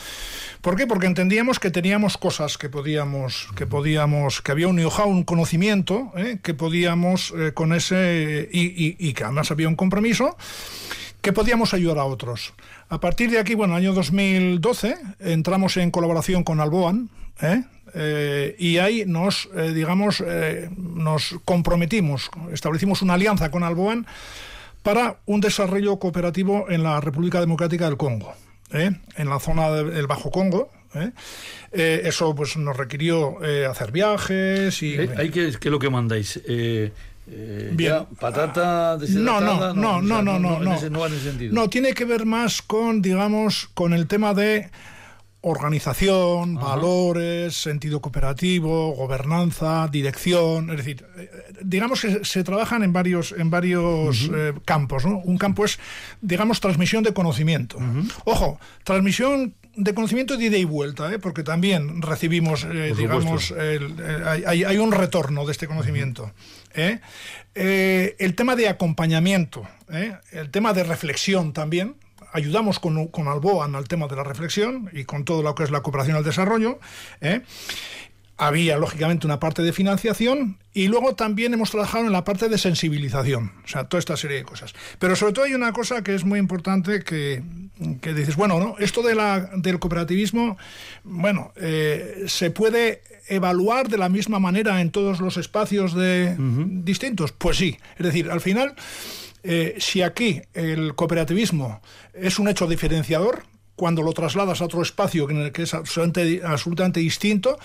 [0.63, 0.87] ¿Por qué?
[0.87, 6.13] Porque entendíamos que teníamos cosas que podíamos, que podíamos, que había un know un conocimiento,
[6.17, 6.39] ¿eh?
[6.43, 10.37] que podíamos eh, con ese, y, que además había un compromiso,
[11.21, 12.55] que podíamos ayudar a otros.
[12.89, 17.11] A partir de aquí, bueno, año 2012, entramos en colaboración con Alboan,
[17.43, 17.65] ¿eh?
[17.99, 24.07] Eh, y ahí nos, eh, digamos, eh, nos comprometimos, establecimos una alianza con Alboan
[24.83, 28.35] para un desarrollo cooperativo en la República Democrática del Congo,
[28.71, 30.71] en la zona del Bajo Congo,
[31.73, 33.39] eso pues nos requirió
[33.69, 34.97] hacer viajes y...
[34.99, 36.41] ¿Hay que, ¿Qué es lo que mandáis?
[37.27, 38.07] Bien.
[38.21, 41.09] patata no no no no no no no,
[41.51, 44.71] no tiene que ver más con digamos con el tema de
[45.49, 51.31] organización, valores, sentido cooperativo, gobernanza, dirección, es decir, eh,
[51.63, 55.05] digamos que se trabajan en varios, en varios eh, campos.
[55.05, 55.79] Un campo es,
[56.21, 57.79] digamos, transmisión de conocimiento.
[58.25, 61.21] Ojo, transmisión de conocimiento de ida y vuelta, ¿eh?
[61.21, 62.67] porque también recibimos,
[62.97, 63.55] digamos,
[64.47, 66.33] hay, un retorno de este conocimiento.
[67.55, 69.63] el tema de acompañamiento,
[70.33, 71.95] el tema de reflexión también,
[72.33, 75.71] ayudamos con, con Alboan al tema de la reflexión y con todo lo que es
[75.71, 76.79] la cooperación al desarrollo.
[77.21, 77.43] ¿eh?
[78.39, 82.59] Había, lógicamente, una parte de financiación y luego también hemos trabajado en la parte de
[82.59, 84.75] sensibilización, o sea, toda esta serie de cosas.
[84.99, 87.43] Pero sobre todo hay una cosa que es muy importante que,
[88.03, 88.77] que dices, bueno, ¿no?
[88.79, 90.59] esto de la, del cooperativismo,
[91.03, 97.33] bueno, eh, se puede evaluar de la misma manera en todos los espacios de, distintos.
[97.33, 98.75] Pues sí, es decir, al final
[99.49, 101.81] eh, si aquí el cooperativismo
[102.13, 103.45] es un hecho diferenciador,
[103.77, 107.59] cuando lo trasladas a otro espacio que es absolutamente, distinto,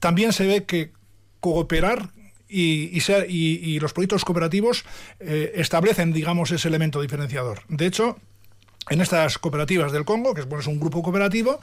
[0.00, 0.90] también se ve que
[1.38, 2.10] cooperar
[2.48, 4.84] y, los proyectos cooperativos
[5.20, 7.60] eh, establecen, digamos, ese elemento diferenciador.
[7.68, 8.16] De hecho,
[8.88, 11.60] en estas cooperativas del Congo, que es, un grupo cooperativo,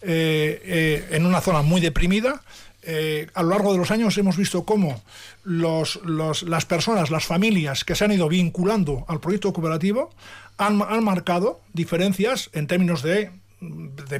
[0.00, 2.42] eh, en una zona muy deprimida,
[2.84, 5.00] eh, a lo largo de los años hemos visto cómo
[5.44, 10.10] los, las personas, las familias que se han ido vinculando al proyecto cooperativo
[10.58, 13.30] han, marcado diferencias en términos de,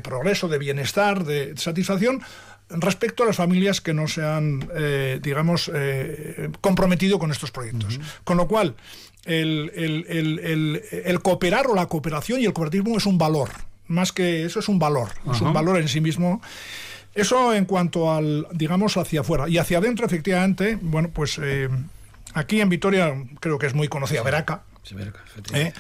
[0.02, 2.22] progreso, de bienestar, de satisfacción
[2.68, 7.98] respecto a las familias que no se han, eh, digamos, eh, comprometido con estos proyectos.
[8.24, 8.76] Con lo cual,
[9.24, 13.50] el, el, cooperar o la cooperación y el cooperativismo es un valor.
[13.88, 16.40] Más que eso es un valor, es un valor en sí mismo
[17.14, 19.48] eso en cuanto al, digamos, hacia afuera.
[19.48, 21.68] Y hacia adentro, efectivamente, bueno, pues eh,
[22.34, 24.62] aquí en Vitoria creo que es muy conocida Veraca.
[25.52, 25.52] ¿eh?
[25.54, 25.72] Eh,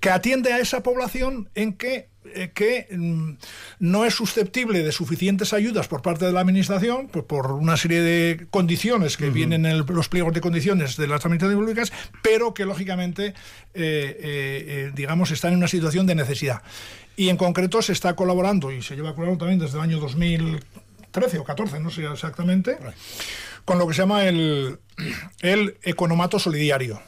[0.00, 3.32] que atiende a esa población en que eh, que mm,
[3.80, 8.00] no es susceptible de suficientes ayudas por parte de la Administración, pues por una serie
[8.00, 12.64] de condiciones que vienen en los pliegos de condiciones de las administraciones públicas, pero que
[12.64, 13.34] lógicamente,
[13.74, 16.62] eh, digamos, están en una situación de necesidad.
[17.16, 21.38] Y en concreto se está colaborando, y se lleva colaborando también desde el año 2013
[21.38, 22.78] o 14, no sé exactamente,
[23.64, 24.78] con lo que se llama el,
[25.40, 27.02] el economato solidario,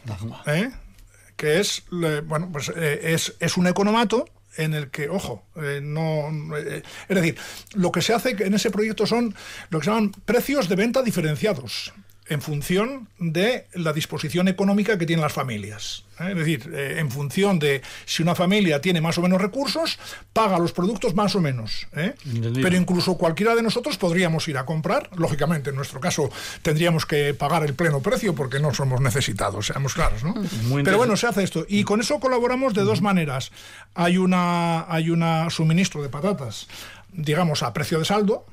[1.37, 4.27] que es, bueno, pues es, es un economato
[4.57, 7.37] en el que, ojo, eh, no, eh, es decir,
[7.75, 9.35] lo que se hace en ese proyecto son
[9.71, 11.93] lo que se llaman precios de venta diferenciados
[12.27, 16.05] en función de la disposición económica que tienen las familias.
[16.21, 16.29] ¿eh?
[16.31, 19.99] Es decir, eh, en función de si una familia tiene más o menos recursos,
[20.33, 21.87] paga los productos más o menos.
[21.95, 22.15] ¿eh?
[22.55, 25.11] Pero incluso cualquiera de nosotros podríamos ir a comprar.
[25.17, 26.31] Lógicamente, en nuestro caso,
[26.63, 30.25] tendríamos que pagar el pleno precio porque no somos necesitados, seamos claros.
[30.25, 30.35] ¿no?
[30.83, 31.67] Pero bueno, se hace esto.
[31.69, 33.53] Y con eso colaboramos de dos maneras.
[33.95, 36.69] Hay una, hay una suministro de patatas
[37.15, 38.47] digamos, a precio de saldo.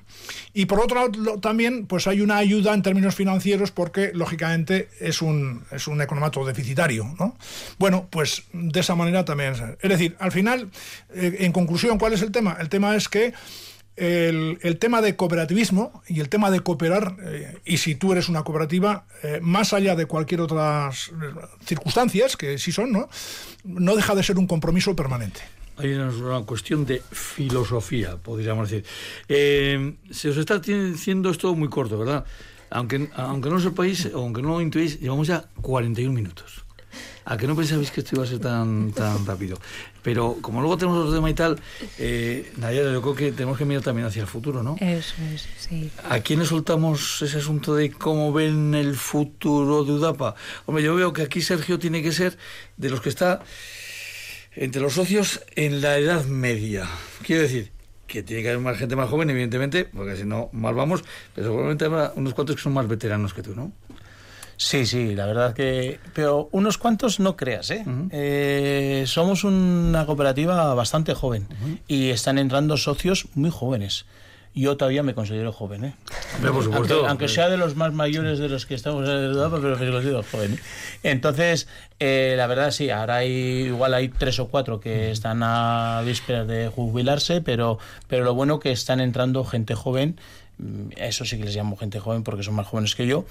[0.54, 5.22] Y por otro lado, también pues hay una ayuda en términos financieros porque, lógicamente, es
[5.22, 7.14] un, es un economato deficitario.
[7.20, 7.38] ¿no?
[7.78, 9.54] Bueno, pues de esa manera también.
[9.82, 10.70] Es decir, al final,
[11.14, 12.58] eh, en conclusión, ¿cuál es el tema?
[12.60, 13.34] El tema es que
[13.96, 18.30] el, el, tema de cooperativismo y el tema de cooperar, eh, y si tú eres
[18.30, 21.12] una cooperativa, eh, más allá de cualquier otras
[21.66, 23.10] circunstancias, que sí son, ¿no?
[23.64, 25.42] no deja de ser un compromiso permanente
[25.82, 28.86] hay una cuestión de filosofía, podríamos decir.
[29.28, 32.26] Eh, se os está diciendo esto muy corto, ¿verdad?
[32.70, 36.64] Aunque, aunque no sepáis, aunque no lo intuís, llevamos ya 41 minutos.
[37.24, 39.58] A que no pensabais que esto iba a ser tan, tan rápido.
[40.02, 41.60] Pero como luego tenemos otro tema y tal,
[42.00, 44.76] eh, Nadia, yo creo que tenemos que mirar también hacia el futuro, ¿no?
[44.80, 45.92] Eso es, sí.
[46.10, 50.36] ¿A quién le soltamos ese asunto de cómo ven el futuro de UDAPA?
[50.66, 52.38] Hombre, yo veo que aquí Sergio tiene que ser
[52.78, 53.44] de los que está
[54.56, 56.88] entre los socios en la edad media.
[57.24, 57.72] Quiero decir,
[58.08, 61.48] que tiene que haber más gente más joven, evidentemente, porque si no, mal vamos, pero
[61.48, 63.72] seguramente habrá unos cuantos que son más veteranos que tú, ¿no?
[64.58, 66.00] Sí, sí, la verdad que...
[66.14, 67.84] Pero unos cuantos no creas, ¿eh?
[68.12, 71.48] eh somos una cooperativa bastante joven
[71.88, 74.06] y están entrando socios muy jóvenes
[74.54, 75.94] yo todavía me considero joven, ¿eh?
[76.42, 77.08] por supuesto.
[77.08, 80.24] Aunque, sea de los más mayores de los que estamos en el pero me considero
[80.24, 80.60] joven.
[81.04, 81.68] Entonces,
[82.00, 83.32] eh, la verdad sí, ahora hay,
[83.68, 88.60] igual hay tres o cuatro que están a vísperas de jubilarse, pero, pero lo bueno
[88.60, 90.20] que están entrando gente joven,
[90.58, 93.26] mm, eso sí que les llamo gente joven porque son más jóvenes que yo,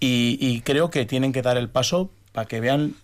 [0.00, 2.96] y, y creo que tienen que dar el paso para que vean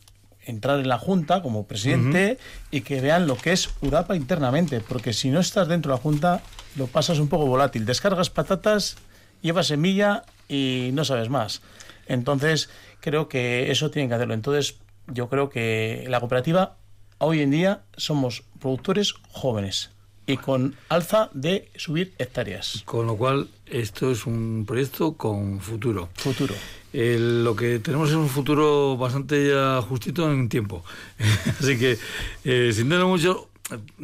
[0.48, 2.38] entrar en la Junta como presidente
[2.70, 6.02] y que vean lo que es UDAPA internamente, porque si no estás dentro de la
[6.02, 6.42] Junta
[6.76, 7.86] lo pasas un poco volátil.
[7.86, 8.96] Descargas patatas,
[9.42, 11.62] llevas semilla y no sabes más.
[12.06, 14.34] Entonces, creo que eso tienen que hacerlo.
[14.34, 16.76] Entonces, yo creo que la cooperativa
[17.18, 19.90] hoy en día somos productores jóvenes
[20.28, 22.82] y con alza de subir hectáreas.
[22.84, 26.10] Con lo cual, esto es un proyecto con futuro.
[26.14, 26.54] Futuro.
[26.92, 30.84] lo que tenemos es un futuro bastante ya justito en tiempo.
[31.60, 31.98] Así que,
[32.44, 33.48] eh, sin mucho,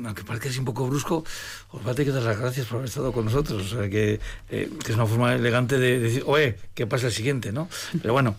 [0.05, 1.25] aunque parezca así un poco brusco,
[1.71, 3.73] os va a tener que dar las gracias por haber estado con nosotros.
[3.73, 7.12] O sea, que, eh, que es una forma elegante de, decir, oye, ¿qué pasa el
[7.12, 7.53] siguiente?
[7.53, 7.69] ¿no?
[8.01, 8.37] Pero bueno,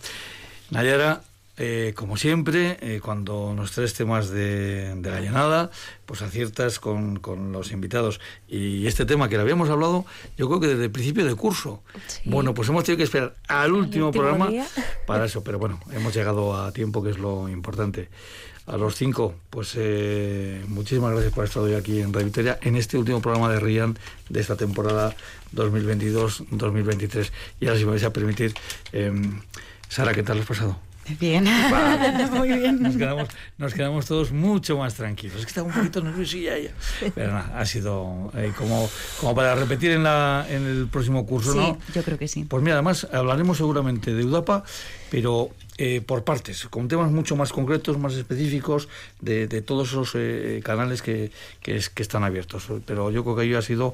[0.71, 1.21] Nayara,
[1.57, 5.71] eh, como siempre, eh, cuando nos traes temas de, de la llanada,
[6.05, 8.19] pues aciertas con, con, los invitados.
[8.47, 10.05] Y este tema que le habíamos hablado,
[10.38, 11.82] yo creo que desde el principio de curso.
[12.26, 14.49] Bueno, pues hemos tenido que esperar al último, programa
[15.07, 18.09] para eso, pero bueno, hemos llegado a tiempo, que es lo importante.
[18.68, 22.76] A los cinco, pues eh, muchísimas gracias por estar hoy aquí en Radio Victoria, en
[22.76, 23.95] este último programa de RIAN
[24.30, 25.16] de esta temporada
[25.53, 27.32] 2022-2023.
[27.59, 28.55] Y ahora, si me vais a permitir,
[28.91, 29.39] em,
[29.88, 30.80] Sara, ¿qué tal has pasado?
[31.19, 31.43] Bien,
[32.31, 32.81] muy bien.
[32.81, 35.37] Nos quedamos, nos quedamos todos mucho más tranquilos.
[35.37, 36.71] Es que estaba un poquito nervioso y ya, ya.
[37.13, 38.89] Pero nada, ha sido eh, como,
[39.19, 41.77] como para repetir en, la, en el próximo curso, sí, ¿no?
[41.93, 42.45] yo creo que sí.
[42.45, 44.63] Pues mira, además hablaremos seguramente de UDAPA,
[45.11, 48.87] pero eh, por partes, con temas mucho más concretos, más específicos
[49.21, 51.31] de, de todos esos eh, canales que,
[51.61, 52.67] que, es, que están abiertos.
[52.85, 53.93] Pero yo creo que ello ha sido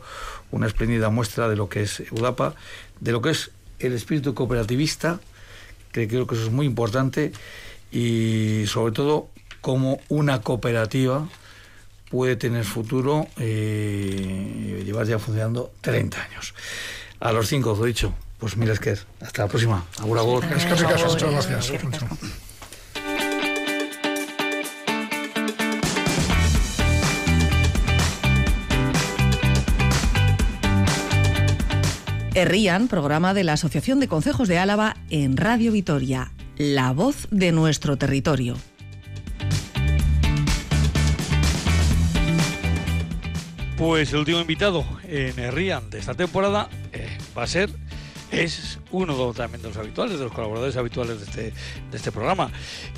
[0.51, 2.55] una espléndida muestra de lo que es UDAPA,
[3.01, 5.20] de lo que es el espíritu cooperativista
[5.92, 7.32] que creo que eso es muy importante
[7.92, 9.30] y sobre todo
[9.62, 11.28] cómo una cooperativa
[12.10, 16.54] puede tener futuro eh, y llevar ya funcionando 30 años.
[17.20, 19.86] A los cinco, os he dicho, pues mira, es que hasta la próxima.
[20.00, 20.46] Agur, agur.
[20.46, 22.42] Muchas gracias.
[32.34, 37.52] Errían, programa de la Asociación de Concejos de Álava en Radio Vitoria, la voz de
[37.52, 38.56] nuestro territorio.
[43.78, 47.70] Pues el último invitado en Errían de esta temporada eh, va a ser
[48.32, 51.42] es uno también de los habituales, de los colaboradores habituales de este,
[51.92, 52.50] de este programa.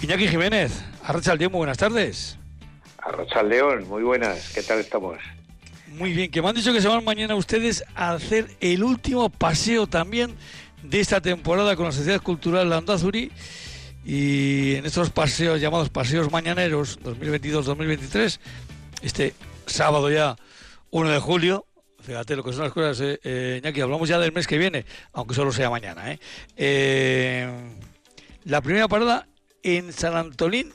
[0.04, 2.38] Iñaki Jiménez, Arracha muy buenas tardes.
[3.00, 5.18] Arracha León, muy buenas, ¿qué tal estamos?
[5.98, 9.30] Muy bien, que me han dicho que se van mañana ustedes a hacer el último
[9.30, 10.36] paseo también
[10.82, 13.32] de esta temporada con la Sociedad Cultural Landazuri
[14.04, 18.40] y en estos paseos llamados paseos mañaneros 2022-2023,
[19.04, 19.36] este
[19.68, 20.36] sábado ya
[20.90, 21.68] 1 de julio,
[22.02, 25.36] fíjate lo que son las cosas, eh, eh hablamos ya del mes que viene, aunque
[25.36, 26.12] solo sea mañana.
[26.12, 26.20] Eh.
[26.58, 27.48] eh
[28.46, 29.28] la primera parada
[29.62, 30.74] en San Antolín,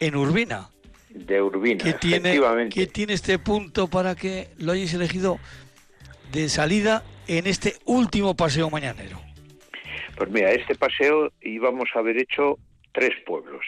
[0.00, 0.68] en Urbina
[1.10, 1.84] de Urbina.
[1.84, 2.40] ¿Qué tiene,
[2.70, 5.38] ¿Qué tiene este punto para que lo hayáis elegido
[6.32, 9.20] de salida en este último paseo mañanero?
[10.16, 12.58] Pues mira, este paseo íbamos a haber hecho
[12.92, 13.64] tres pueblos,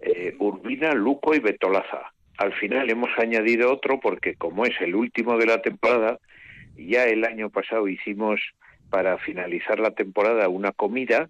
[0.00, 2.12] eh, Urbina, Luco y Betolaza.
[2.36, 6.18] Al final hemos añadido otro porque como es el último de la temporada,
[6.76, 8.40] ya el año pasado hicimos
[8.90, 11.28] para finalizar la temporada una comida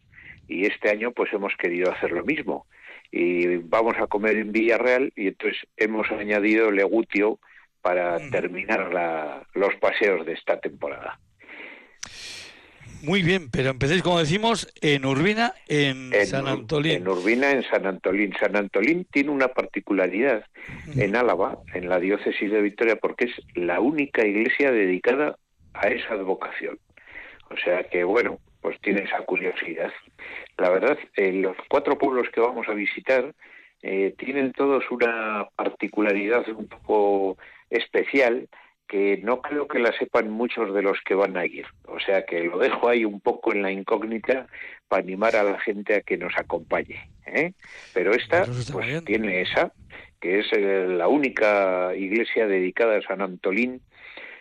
[0.48, 2.66] y este año pues hemos querido hacer lo mismo
[3.10, 7.38] y vamos a comer en Villarreal y entonces hemos añadido Legutio
[7.82, 11.18] para terminar la, los paseos de esta temporada.
[13.02, 16.92] Muy bien, pero empecéis, como decimos, en Urbina, en, San Antolín.
[16.92, 18.34] En Urbina, en San Antolín.
[18.38, 20.44] San Antolín tiene una particularidad
[20.94, 25.36] en Álava, en la diócesis de Victoria, porque es la única iglesia dedicada
[25.72, 26.78] a esa advocación.
[27.48, 29.92] O sea que, bueno, pues tiene esa curiosidad.
[30.58, 33.34] La verdad, eh, los cuatro pueblos que vamos a visitar
[33.82, 37.38] eh, tienen todos una particularidad un poco
[37.70, 38.48] especial
[38.86, 41.64] que no creo que la sepan muchos de los que van a ir.
[41.86, 44.48] O sea que lo dejo ahí un poco en la incógnita
[44.88, 47.08] para animar a la gente a que nos acompañe.
[47.24, 47.52] ¿eh?
[47.94, 49.72] Pero esta pues, tiene esa,
[50.20, 53.80] que es la única iglesia dedicada a San Antolín,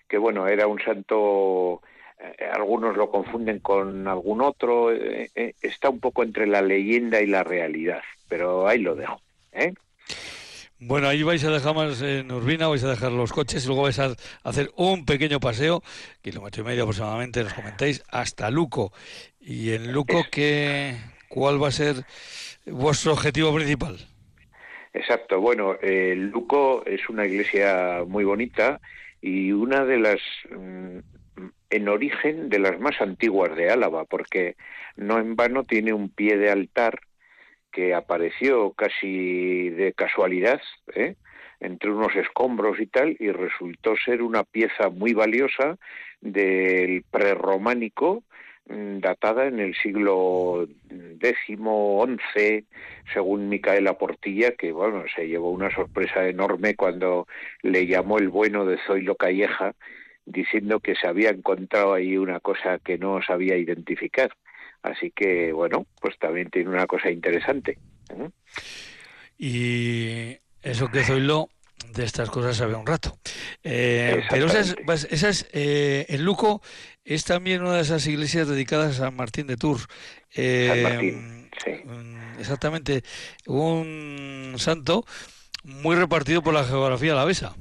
[0.07, 1.89] que bueno, era un santo eh,
[2.53, 7.27] algunos lo confunden con algún otro, eh, eh, está un poco entre la leyenda y
[7.27, 9.21] la realidad, pero ahí lo dejo.
[10.81, 13.83] Bueno, ahí vais a dejar más en Urbina, vais a dejar los coches y luego
[13.83, 15.81] vais a hacer un pequeño paseo,
[16.21, 18.93] kilómetro y medio aproximadamente, nos comentáis, hasta Luco.
[19.41, 20.95] Y en Luco, ¿qué,
[21.27, 21.95] ¿cuál va a ser
[22.65, 23.97] vuestro objetivo principal?
[24.93, 28.79] Exacto, bueno, Luco es una iglesia muy bonita
[29.21, 30.99] y una de las mm,
[31.69, 34.55] en origen de las más antiguas de Álava, porque
[34.95, 36.99] no en vano tiene un pie de altar
[37.71, 40.61] que apareció casi de casualidad,
[40.95, 41.15] ¿eh?
[41.59, 45.77] entre unos escombros y tal, y resultó ser una pieza muy valiosa
[46.21, 48.23] del prerrománico
[48.65, 50.67] mm, datada en el siglo
[51.21, 52.65] X, XI,
[53.13, 57.27] según Micaela Portilla, que bueno, se llevó una sorpresa enorme cuando
[57.61, 59.75] le llamó el bueno de Zoilo Calleja,
[60.29, 64.31] diciendo que se había encontrado ahí una cosa que no sabía identificar.
[64.81, 67.77] Así que, bueno, pues también tiene una cosa interesante.
[68.09, 68.29] ¿eh?
[69.37, 71.49] Y eso que Zoilo
[71.93, 73.17] de estas cosas sabe un rato.
[73.63, 74.75] Eh, pero esas,
[75.09, 76.61] esas eh, en Luco
[77.03, 79.87] es también una de esas iglesias dedicadas a San Martín de Tours.
[80.29, 81.71] San Martín, sí.
[81.85, 83.03] Mm, exactamente,
[83.47, 85.05] un santo
[85.63, 87.55] muy repartido por la geografía alavesa.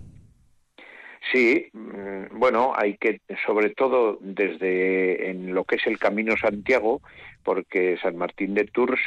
[1.32, 7.02] Sí, mm, bueno, hay que, sobre todo desde en lo que es el Camino Santiago,
[7.42, 9.00] porque San Martín de Tours,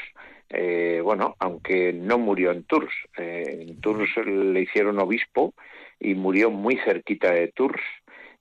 [0.49, 5.53] eh, bueno, aunque no murió en Tours, eh, en Tours le hicieron obispo
[5.99, 7.82] y murió muy cerquita de Tours.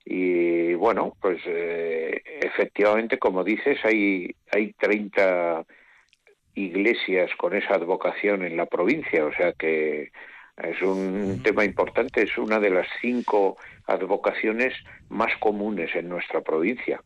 [0.05, 5.65] Y bueno, pues eh, efectivamente, como dices, hay, hay 30
[6.55, 10.11] iglesias con esa advocación en la provincia, o sea que
[10.63, 13.57] es un tema importante, es una de las cinco
[13.87, 14.75] advocaciones
[15.09, 17.03] más comunes en nuestra provincia.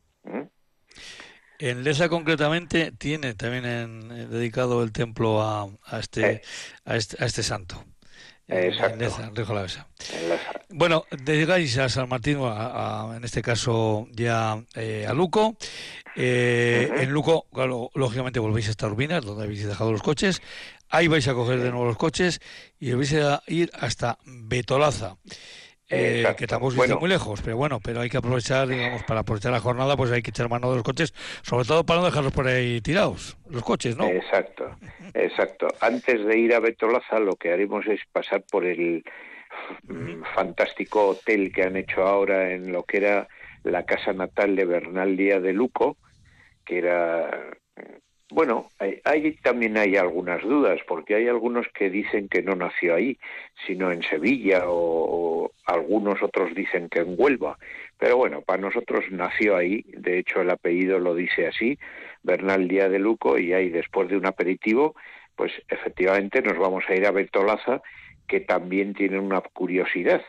[1.59, 6.43] En Lesa concretamente tiene también en, dedicado el templo a, este, eh.
[6.85, 7.85] a, este, a este santo.
[8.49, 8.95] Exacto.
[8.95, 9.87] En Leza,
[10.69, 15.57] Bueno, dedicáis a San Martín, en este caso ya eh, a Luco.
[16.17, 17.47] Eh, en Luco,
[17.95, 20.43] lógicamente volvéis a estas ruinas donde habéis dejado los coches.
[20.91, 22.41] Ahí vais a coger de nuevo los coches
[22.79, 25.17] y vais a ir hasta Betolaza.
[25.91, 29.53] Eh, que tampoco es muy lejos, pero bueno, pero hay que aprovechar, digamos, para aprovechar
[29.53, 31.13] la jornada, pues hay que echar mano de los coches,
[31.43, 34.07] sobre todo para no dejarlos por ahí tirados, los coches, ¿no?
[34.07, 34.71] Exacto,
[35.13, 35.69] exacto.
[35.81, 39.05] Antes de ir a Betolaza, lo que haremos es pasar por el
[40.35, 43.29] fantástico hotel que han hecho ahora en lo que era
[43.63, 45.97] la casa natal de Bernal Díaz de Luco,
[46.65, 47.31] que era
[48.31, 48.71] bueno,
[49.05, 53.19] ahí también hay algunas dudas, porque hay algunos que dicen que no nació ahí,
[53.67, 57.59] sino en Sevilla, o, algunos otros dicen que en Huelva.
[57.99, 61.79] Pero bueno, para nosotros nació ahí, de hecho el apellido lo dice así,
[62.23, 64.95] Bernal Díaz de Luco, y ahí después de un aperitivo,
[65.37, 67.83] pues efectivamente nos vamos a ir a Betolaza,
[68.27, 70.23] que también tiene una curiosidad,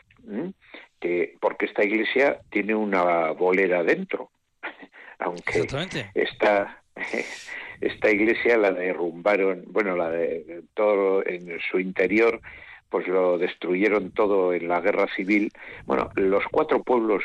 [1.00, 4.32] que porque esta iglesia tiene una bolera dentro,
[5.20, 5.66] aunque
[6.14, 6.82] está
[7.82, 12.42] esta iglesia la derrumbaron, bueno, la de todo en su interior
[12.90, 15.52] pues lo destruyeron todo en la guerra civil.
[15.86, 17.24] Bueno, los cuatro pueblos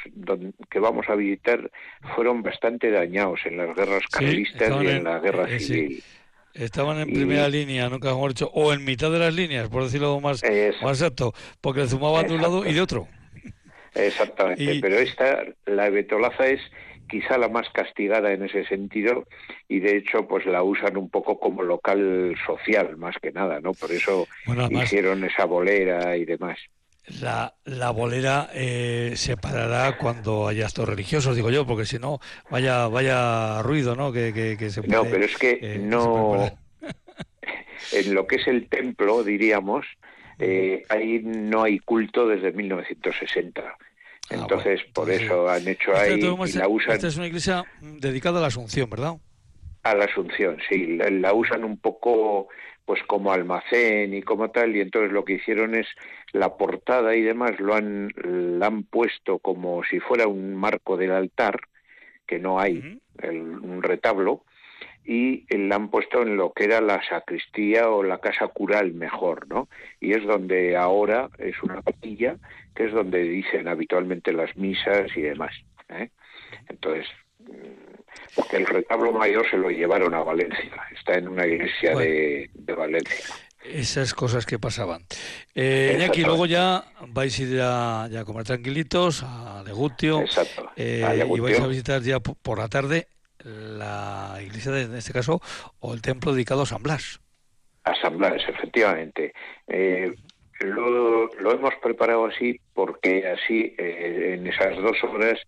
[0.68, 1.70] que vamos a visitar
[2.16, 6.02] fueron bastante dañados en las guerras carlistas y en, la guerra eh, civil.
[6.54, 10.18] Estaban en primera línea, nunca hemos dicho, o en mitad de las líneas, por decirlo
[10.18, 10.42] más,
[10.82, 13.06] más exacto, porque zumaban de un lado y de otro.
[13.94, 16.60] Exactamente, pero esta, la betolaza es
[17.10, 19.24] quizá la más castigada en ese sentido
[19.68, 23.72] y de hecho pues la usan un poco como local social más que nada, ¿no?
[23.72, 24.26] Por eso
[24.70, 26.58] hicieron esa bolera y demás.
[27.20, 32.20] La, la bolera eh, se parará cuando haya actos religiosos, digo yo, porque si no,
[32.50, 34.12] vaya vaya ruido, ¿no?
[34.12, 36.48] Que, que, se no, pero es que eh, no...
[37.92, 39.86] en lo que es el templo, diríamos,
[40.38, 43.76] eh, ahí no hay culto desde 1960
[44.30, 46.92] Ah, entonces, por eso han hecho ahí y la usan.
[46.92, 49.16] Esta es una iglesia dedicada a la Asunción, ¿verdad?
[49.82, 50.98] A la Asunción, sí.
[50.98, 52.48] La, usan un poco
[52.84, 55.86] pues como almacén y como tal, y entonces lo que hicieron es
[56.32, 61.12] la portada y demás lo han, la han puesto como si fuera un marco del
[61.12, 61.60] altar,
[62.26, 64.44] que no hay, un retablo,
[65.04, 69.48] y la han puesto en lo que era la sacristía o la casa cural mejor,
[69.48, 69.68] ¿no?
[70.00, 72.36] Y es donde ahora es una capilla,
[72.74, 75.52] que es donde dicen habitualmente las misas y demás.
[75.88, 76.10] ¿eh?
[76.68, 77.06] Entonces,
[77.40, 82.50] mm, porque el retablo mayor se lo llevaron a Valencia, está en una iglesia de,
[82.76, 83.34] Valencia.
[83.64, 85.04] Esas cosas que pasaban.
[85.54, 90.70] Eh, aquí luego ya vais a ir a, ya a comer tranquilitos a Legutio, Exacto.
[90.76, 93.08] Eh, y vais a visitar ya por la tarde
[93.44, 95.40] la iglesia, de, en este caso,
[95.80, 97.20] o el templo dedicado a San Blas.
[97.84, 99.32] A San Blas, efectivamente.
[99.66, 100.12] Eh,
[100.60, 105.38] lo, hemos preparado así porque así eh, en esas dos horas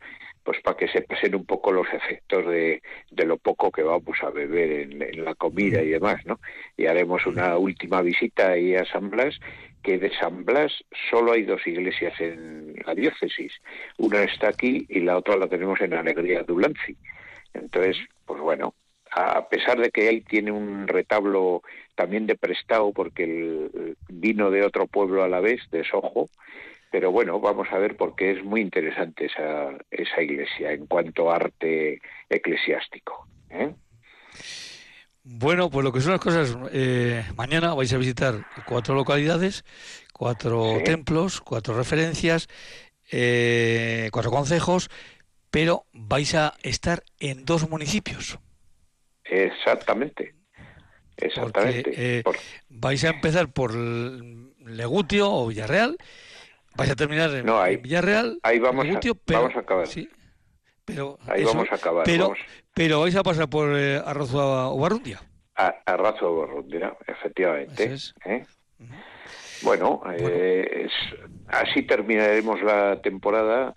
[0.43, 4.19] pues para que se pasen un poco los efectos de, de lo poco que vamos
[4.23, 6.41] a beber en, la comida y demás, ¿no?
[6.77, 9.39] Y haremos una última visita ahí a San Blas,
[9.83, 10.73] que de San Blas
[11.11, 13.53] solo hay dos iglesias en la diócesis.
[13.99, 16.97] Una está aquí y la otra la tenemos en Alegría de Ulanzi.
[17.55, 17.97] Entonces,
[18.27, 18.75] pues bueno,
[19.11, 21.63] a pesar de que él tiene un retablo
[21.95, 26.29] también de prestado, porque el, vino de otro pueblo a la vez, de Sojo,
[26.91, 31.37] pero bueno, vamos a ver porque es muy interesante esa, esa iglesia en cuanto a
[31.37, 33.27] arte eclesiástico.
[33.51, 33.75] ¿eh?
[35.25, 39.65] Bueno, pues lo que son las cosas, eh, mañana vais a visitar cuatro localidades,
[40.13, 42.49] cuatro templos, cuatro referencias,
[43.11, 44.91] eh, cuatro consejos,
[45.53, 48.41] pero vais a estar en dos municipios.
[49.23, 50.35] Exactamente.
[51.17, 52.25] Exactamente.
[52.69, 55.97] vais a empezar por Legutio o Villarreal
[56.75, 58.39] Vais a terminar en, Villarreal.
[58.43, 59.87] Ahí vamos, a, vamos a acabar.
[59.87, 60.09] Sí,
[60.85, 62.05] pero ahí vamos a acabar.
[62.05, 62.33] Pero,
[62.75, 65.21] pero vais a pasar por eh, o Barrundia.
[65.55, 67.95] Arrozo o Barrundia, efectivamente.
[68.25, 68.45] ¿eh?
[69.63, 70.89] Bueno, eh,
[71.49, 73.75] así terminaremos la temporada.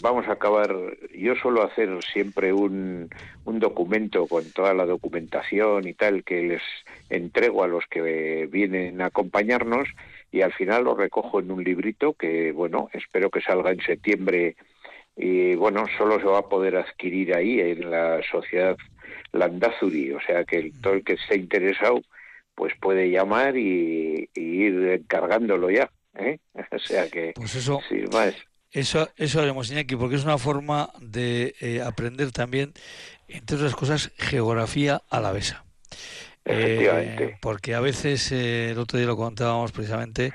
[0.00, 0.74] Vamos a acabar.
[1.14, 3.10] Yo suelo hacer siempre un,
[3.44, 6.62] un documento con toda la documentación y tal que les
[7.10, 9.88] entrego a los que vienen a acompañarnos
[10.32, 14.56] y al final lo recojo en un librito que, bueno, espero que salga en septiembre
[15.16, 18.76] y, bueno, solo se va a poder adquirir ahí en la sociedad
[19.32, 22.02] Landazuri, o sea que todo el que esté interesado
[22.54, 26.38] pues puede llamar y, ir encargándolo ya, ¿eh?
[26.72, 27.80] O sea que, pues eso,
[28.76, 32.74] Eso, eso haremos, Iñaki, porque es una forma de eh, aprender también,
[33.26, 35.64] entre otras cosas, geografía alavesa.
[36.44, 40.34] Eh, porque a veces, eh, el otro día lo contábamos precisamente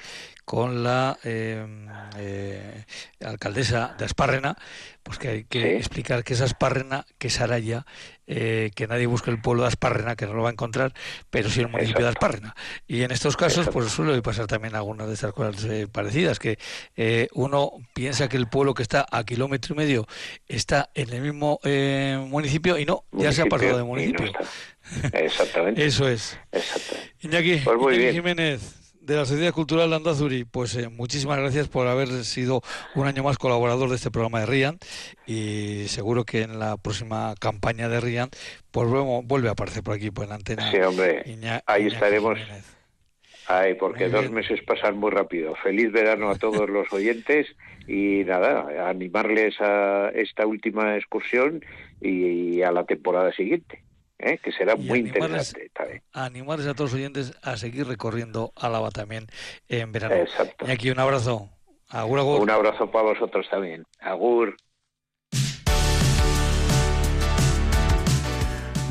[0.52, 1.88] con la em,
[2.18, 2.84] eh,
[3.24, 4.58] alcaldesa de Aspárrena,
[5.02, 7.86] pues que hay que explicar que es Aspárrena, que es Araya,
[8.26, 10.93] que nadie busque el pueblo de Aspárrena, que no lo va a encontrar,
[11.30, 12.54] pero sí el municipio de Aspárrena.
[12.86, 16.58] Y en estos casos, pues suele pasar también algunas de estas cosas parecidas, que
[17.34, 20.08] uno piensa que el pueblo que está a kilómetro y medio
[20.49, 21.62] está en el mismo
[22.28, 24.34] municipio y no, ya se ha pasado de municipio.
[25.14, 25.86] Exactamente.
[25.86, 26.38] Eso es.
[26.52, 27.14] Exactamente.
[27.22, 32.62] Iñaki, pues Jiménez de la Sociedad Cultural Landazuri, pues eh, muchísimas gracias por haber sido
[32.95, 34.78] un año más colaborador de este programa de RIAN
[35.26, 38.30] y seguro que en la próxima campaña de RIAN
[38.70, 40.70] pues vuelve a aparecer por aquí, por la antena.
[40.70, 41.24] Sí, hombre,
[41.66, 42.38] ahí estaremos.
[43.47, 45.56] Ay, porque dos meses pasan muy rápido.
[45.56, 47.47] Feliz verano a todos los oyentes
[47.88, 51.66] y nada, animarles a esta última excursión
[51.99, 53.82] y a la temporada siguiente.
[54.22, 54.38] ¿Eh?
[54.38, 55.72] que será muy interesante.
[56.14, 59.28] Animarles a todos los oyentes a seguir recorriendo Álava también
[59.68, 60.16] en verano.
[60.16, 60.66] Exacto.
[60.68, 61.50] Y aquí un abrazo.
[61.90, 62.42] Agur, agur.
[62.42, 63.86] Un abrazo para vosotros también.
[64.00, 64.56] Agur.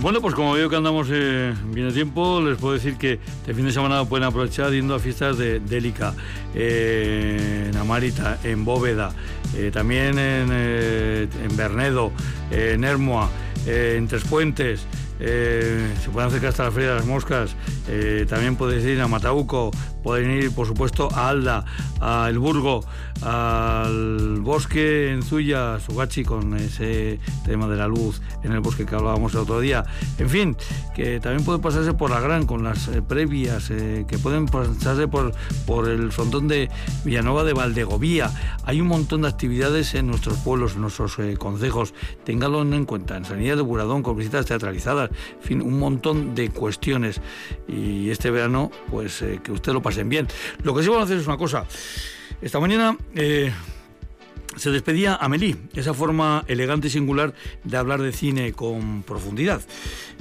[0.01, 3.53] Bueno, pues como veo que andamos eh, bien de tiempo, les puedo decir que este
[3.53, 6.15] fin de semana pueden aprovechar yendo a fiestas de Délica,
[6.55, 9.13] eh, en Amárita, en Bóveda,
[9.55, 12.13] eh, también en, en Bernedo,
[12.51, 13.29] en Hermoa,
[13.67, 14.87] en Tres Puentes.
[15.23, 17.55] Eh, se pueden acercar hasta la Feria de las Moscas,
[17.89, 19.71] eh, también podéis ir a Matauco,
[20.03, 21.67] pueden ir por supuesto a Alda,
[22.01, 22.83] a El Burgo,
[23.21, 28.95] al bosque en Zuya, Sugachi, con ese tema de la luz en el bosque que
[28.95, 29.85] hablábamos el otro día.
[30.17, 30.57] En fin,
[30.95, 35.33] que también pueden pasarse por la Gran con las eh, previas, que pueden pasarse por,
[35.67, 36.71] por el frontón de
[37.05, 38.31] Villanova de Valdegovía.
[38.65, 41.93] Hay un montón de actividades en nuestros pueblos, en nuestros consejos.
[42.25, 43.19] Ténganlo en cuenta.
[43.19, 47.21] En Sanidad de Buradón, con visitas teatralizadas en fin, un montón de cuestiones.
[47.69, 50.27] Y este verano, pues eh, que usted lo pasen bien.
[50.63, 51.67] Lo que sí vamos a hacer es una cosa.
[52.41, 52.97] Esta mañana...
[53.15, 53.53] Eh,
[54.57, 57.33] se despedía Amélie, esa forma elegante y singular
[57.65, 59.63] de hablar de cine con profundidad.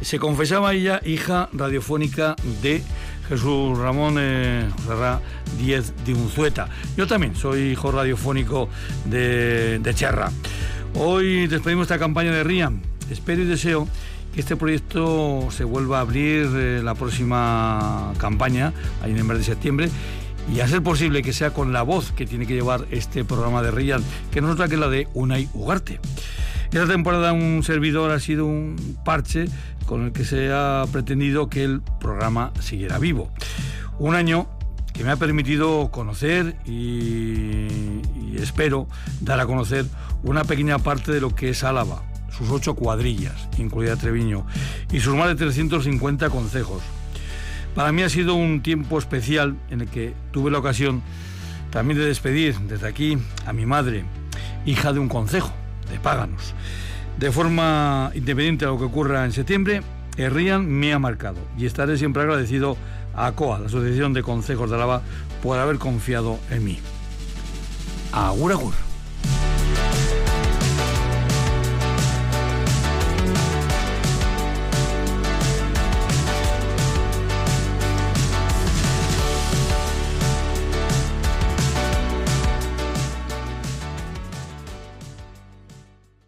[0.01, 2.83] Se confesaba ella hija radiofónica de
[3.27, 4.69] Jesús Ramón eh,
[5.57, 6.69] Díez de Unzueta.
[6.95, 8.69] Yo también soy hijo radiofónico
[9.05, 10.31] de, de Cherra.
[10.95, 12.71] Hoy despedimos esta campaña de RIA.
[13.11, 13.87] Espero y deseo
[14.33, 19.39] que este proyecto se vuelva a abrir eh, la próxima campaña, ahí en el mes
[19.39, 19.89] de septiembre,
[20.53, 23.61] y a ser posible que sea con la voz que tiene que llevar este programa
[23.61, 25.99] de Rian, que no es otra que la de Unai Ugarte.
[26.71, 29.45] Esta temporada un servidor ha sido un parche
[29.85, 33.31] con el que se ha pretendido que el programa siguiera vivo.
[33.97, 34.47] Un año
[34.93, 37.67] que me ha permitido conocer y,
[38.15, 38.87] y espero
[39.21, 39.85] dar a conocer
[40.23, 42.03] una pequeña parte de lo que es Álava,
[42.39, 44.45] sus ocho cuadrillas, incluida Treviño,
[44.91, 46.81] y sus más de 350 concejos.
[47.75, 51.03] Para mí ha sido un tiempo especial en el que tuve la ocasión
[51.69, 54.05] también de despedir desde aquí a mi madre,
[54.65, 55.51] hija de un concejo,
[55.91, 56.53] de Páganos.
[57.19, 59.81] De forma independiente a lo que ocurra en septiembre,
[60.17, 62.77] Herrian me ha marcado y estaré siempre agradecido
[63.15, 65.01] a ACOA, la Asociación de Concejos de Álava,
[65.43, 66.79] por haber confiado en mí.
[68.13, 68.88] Agur, agur.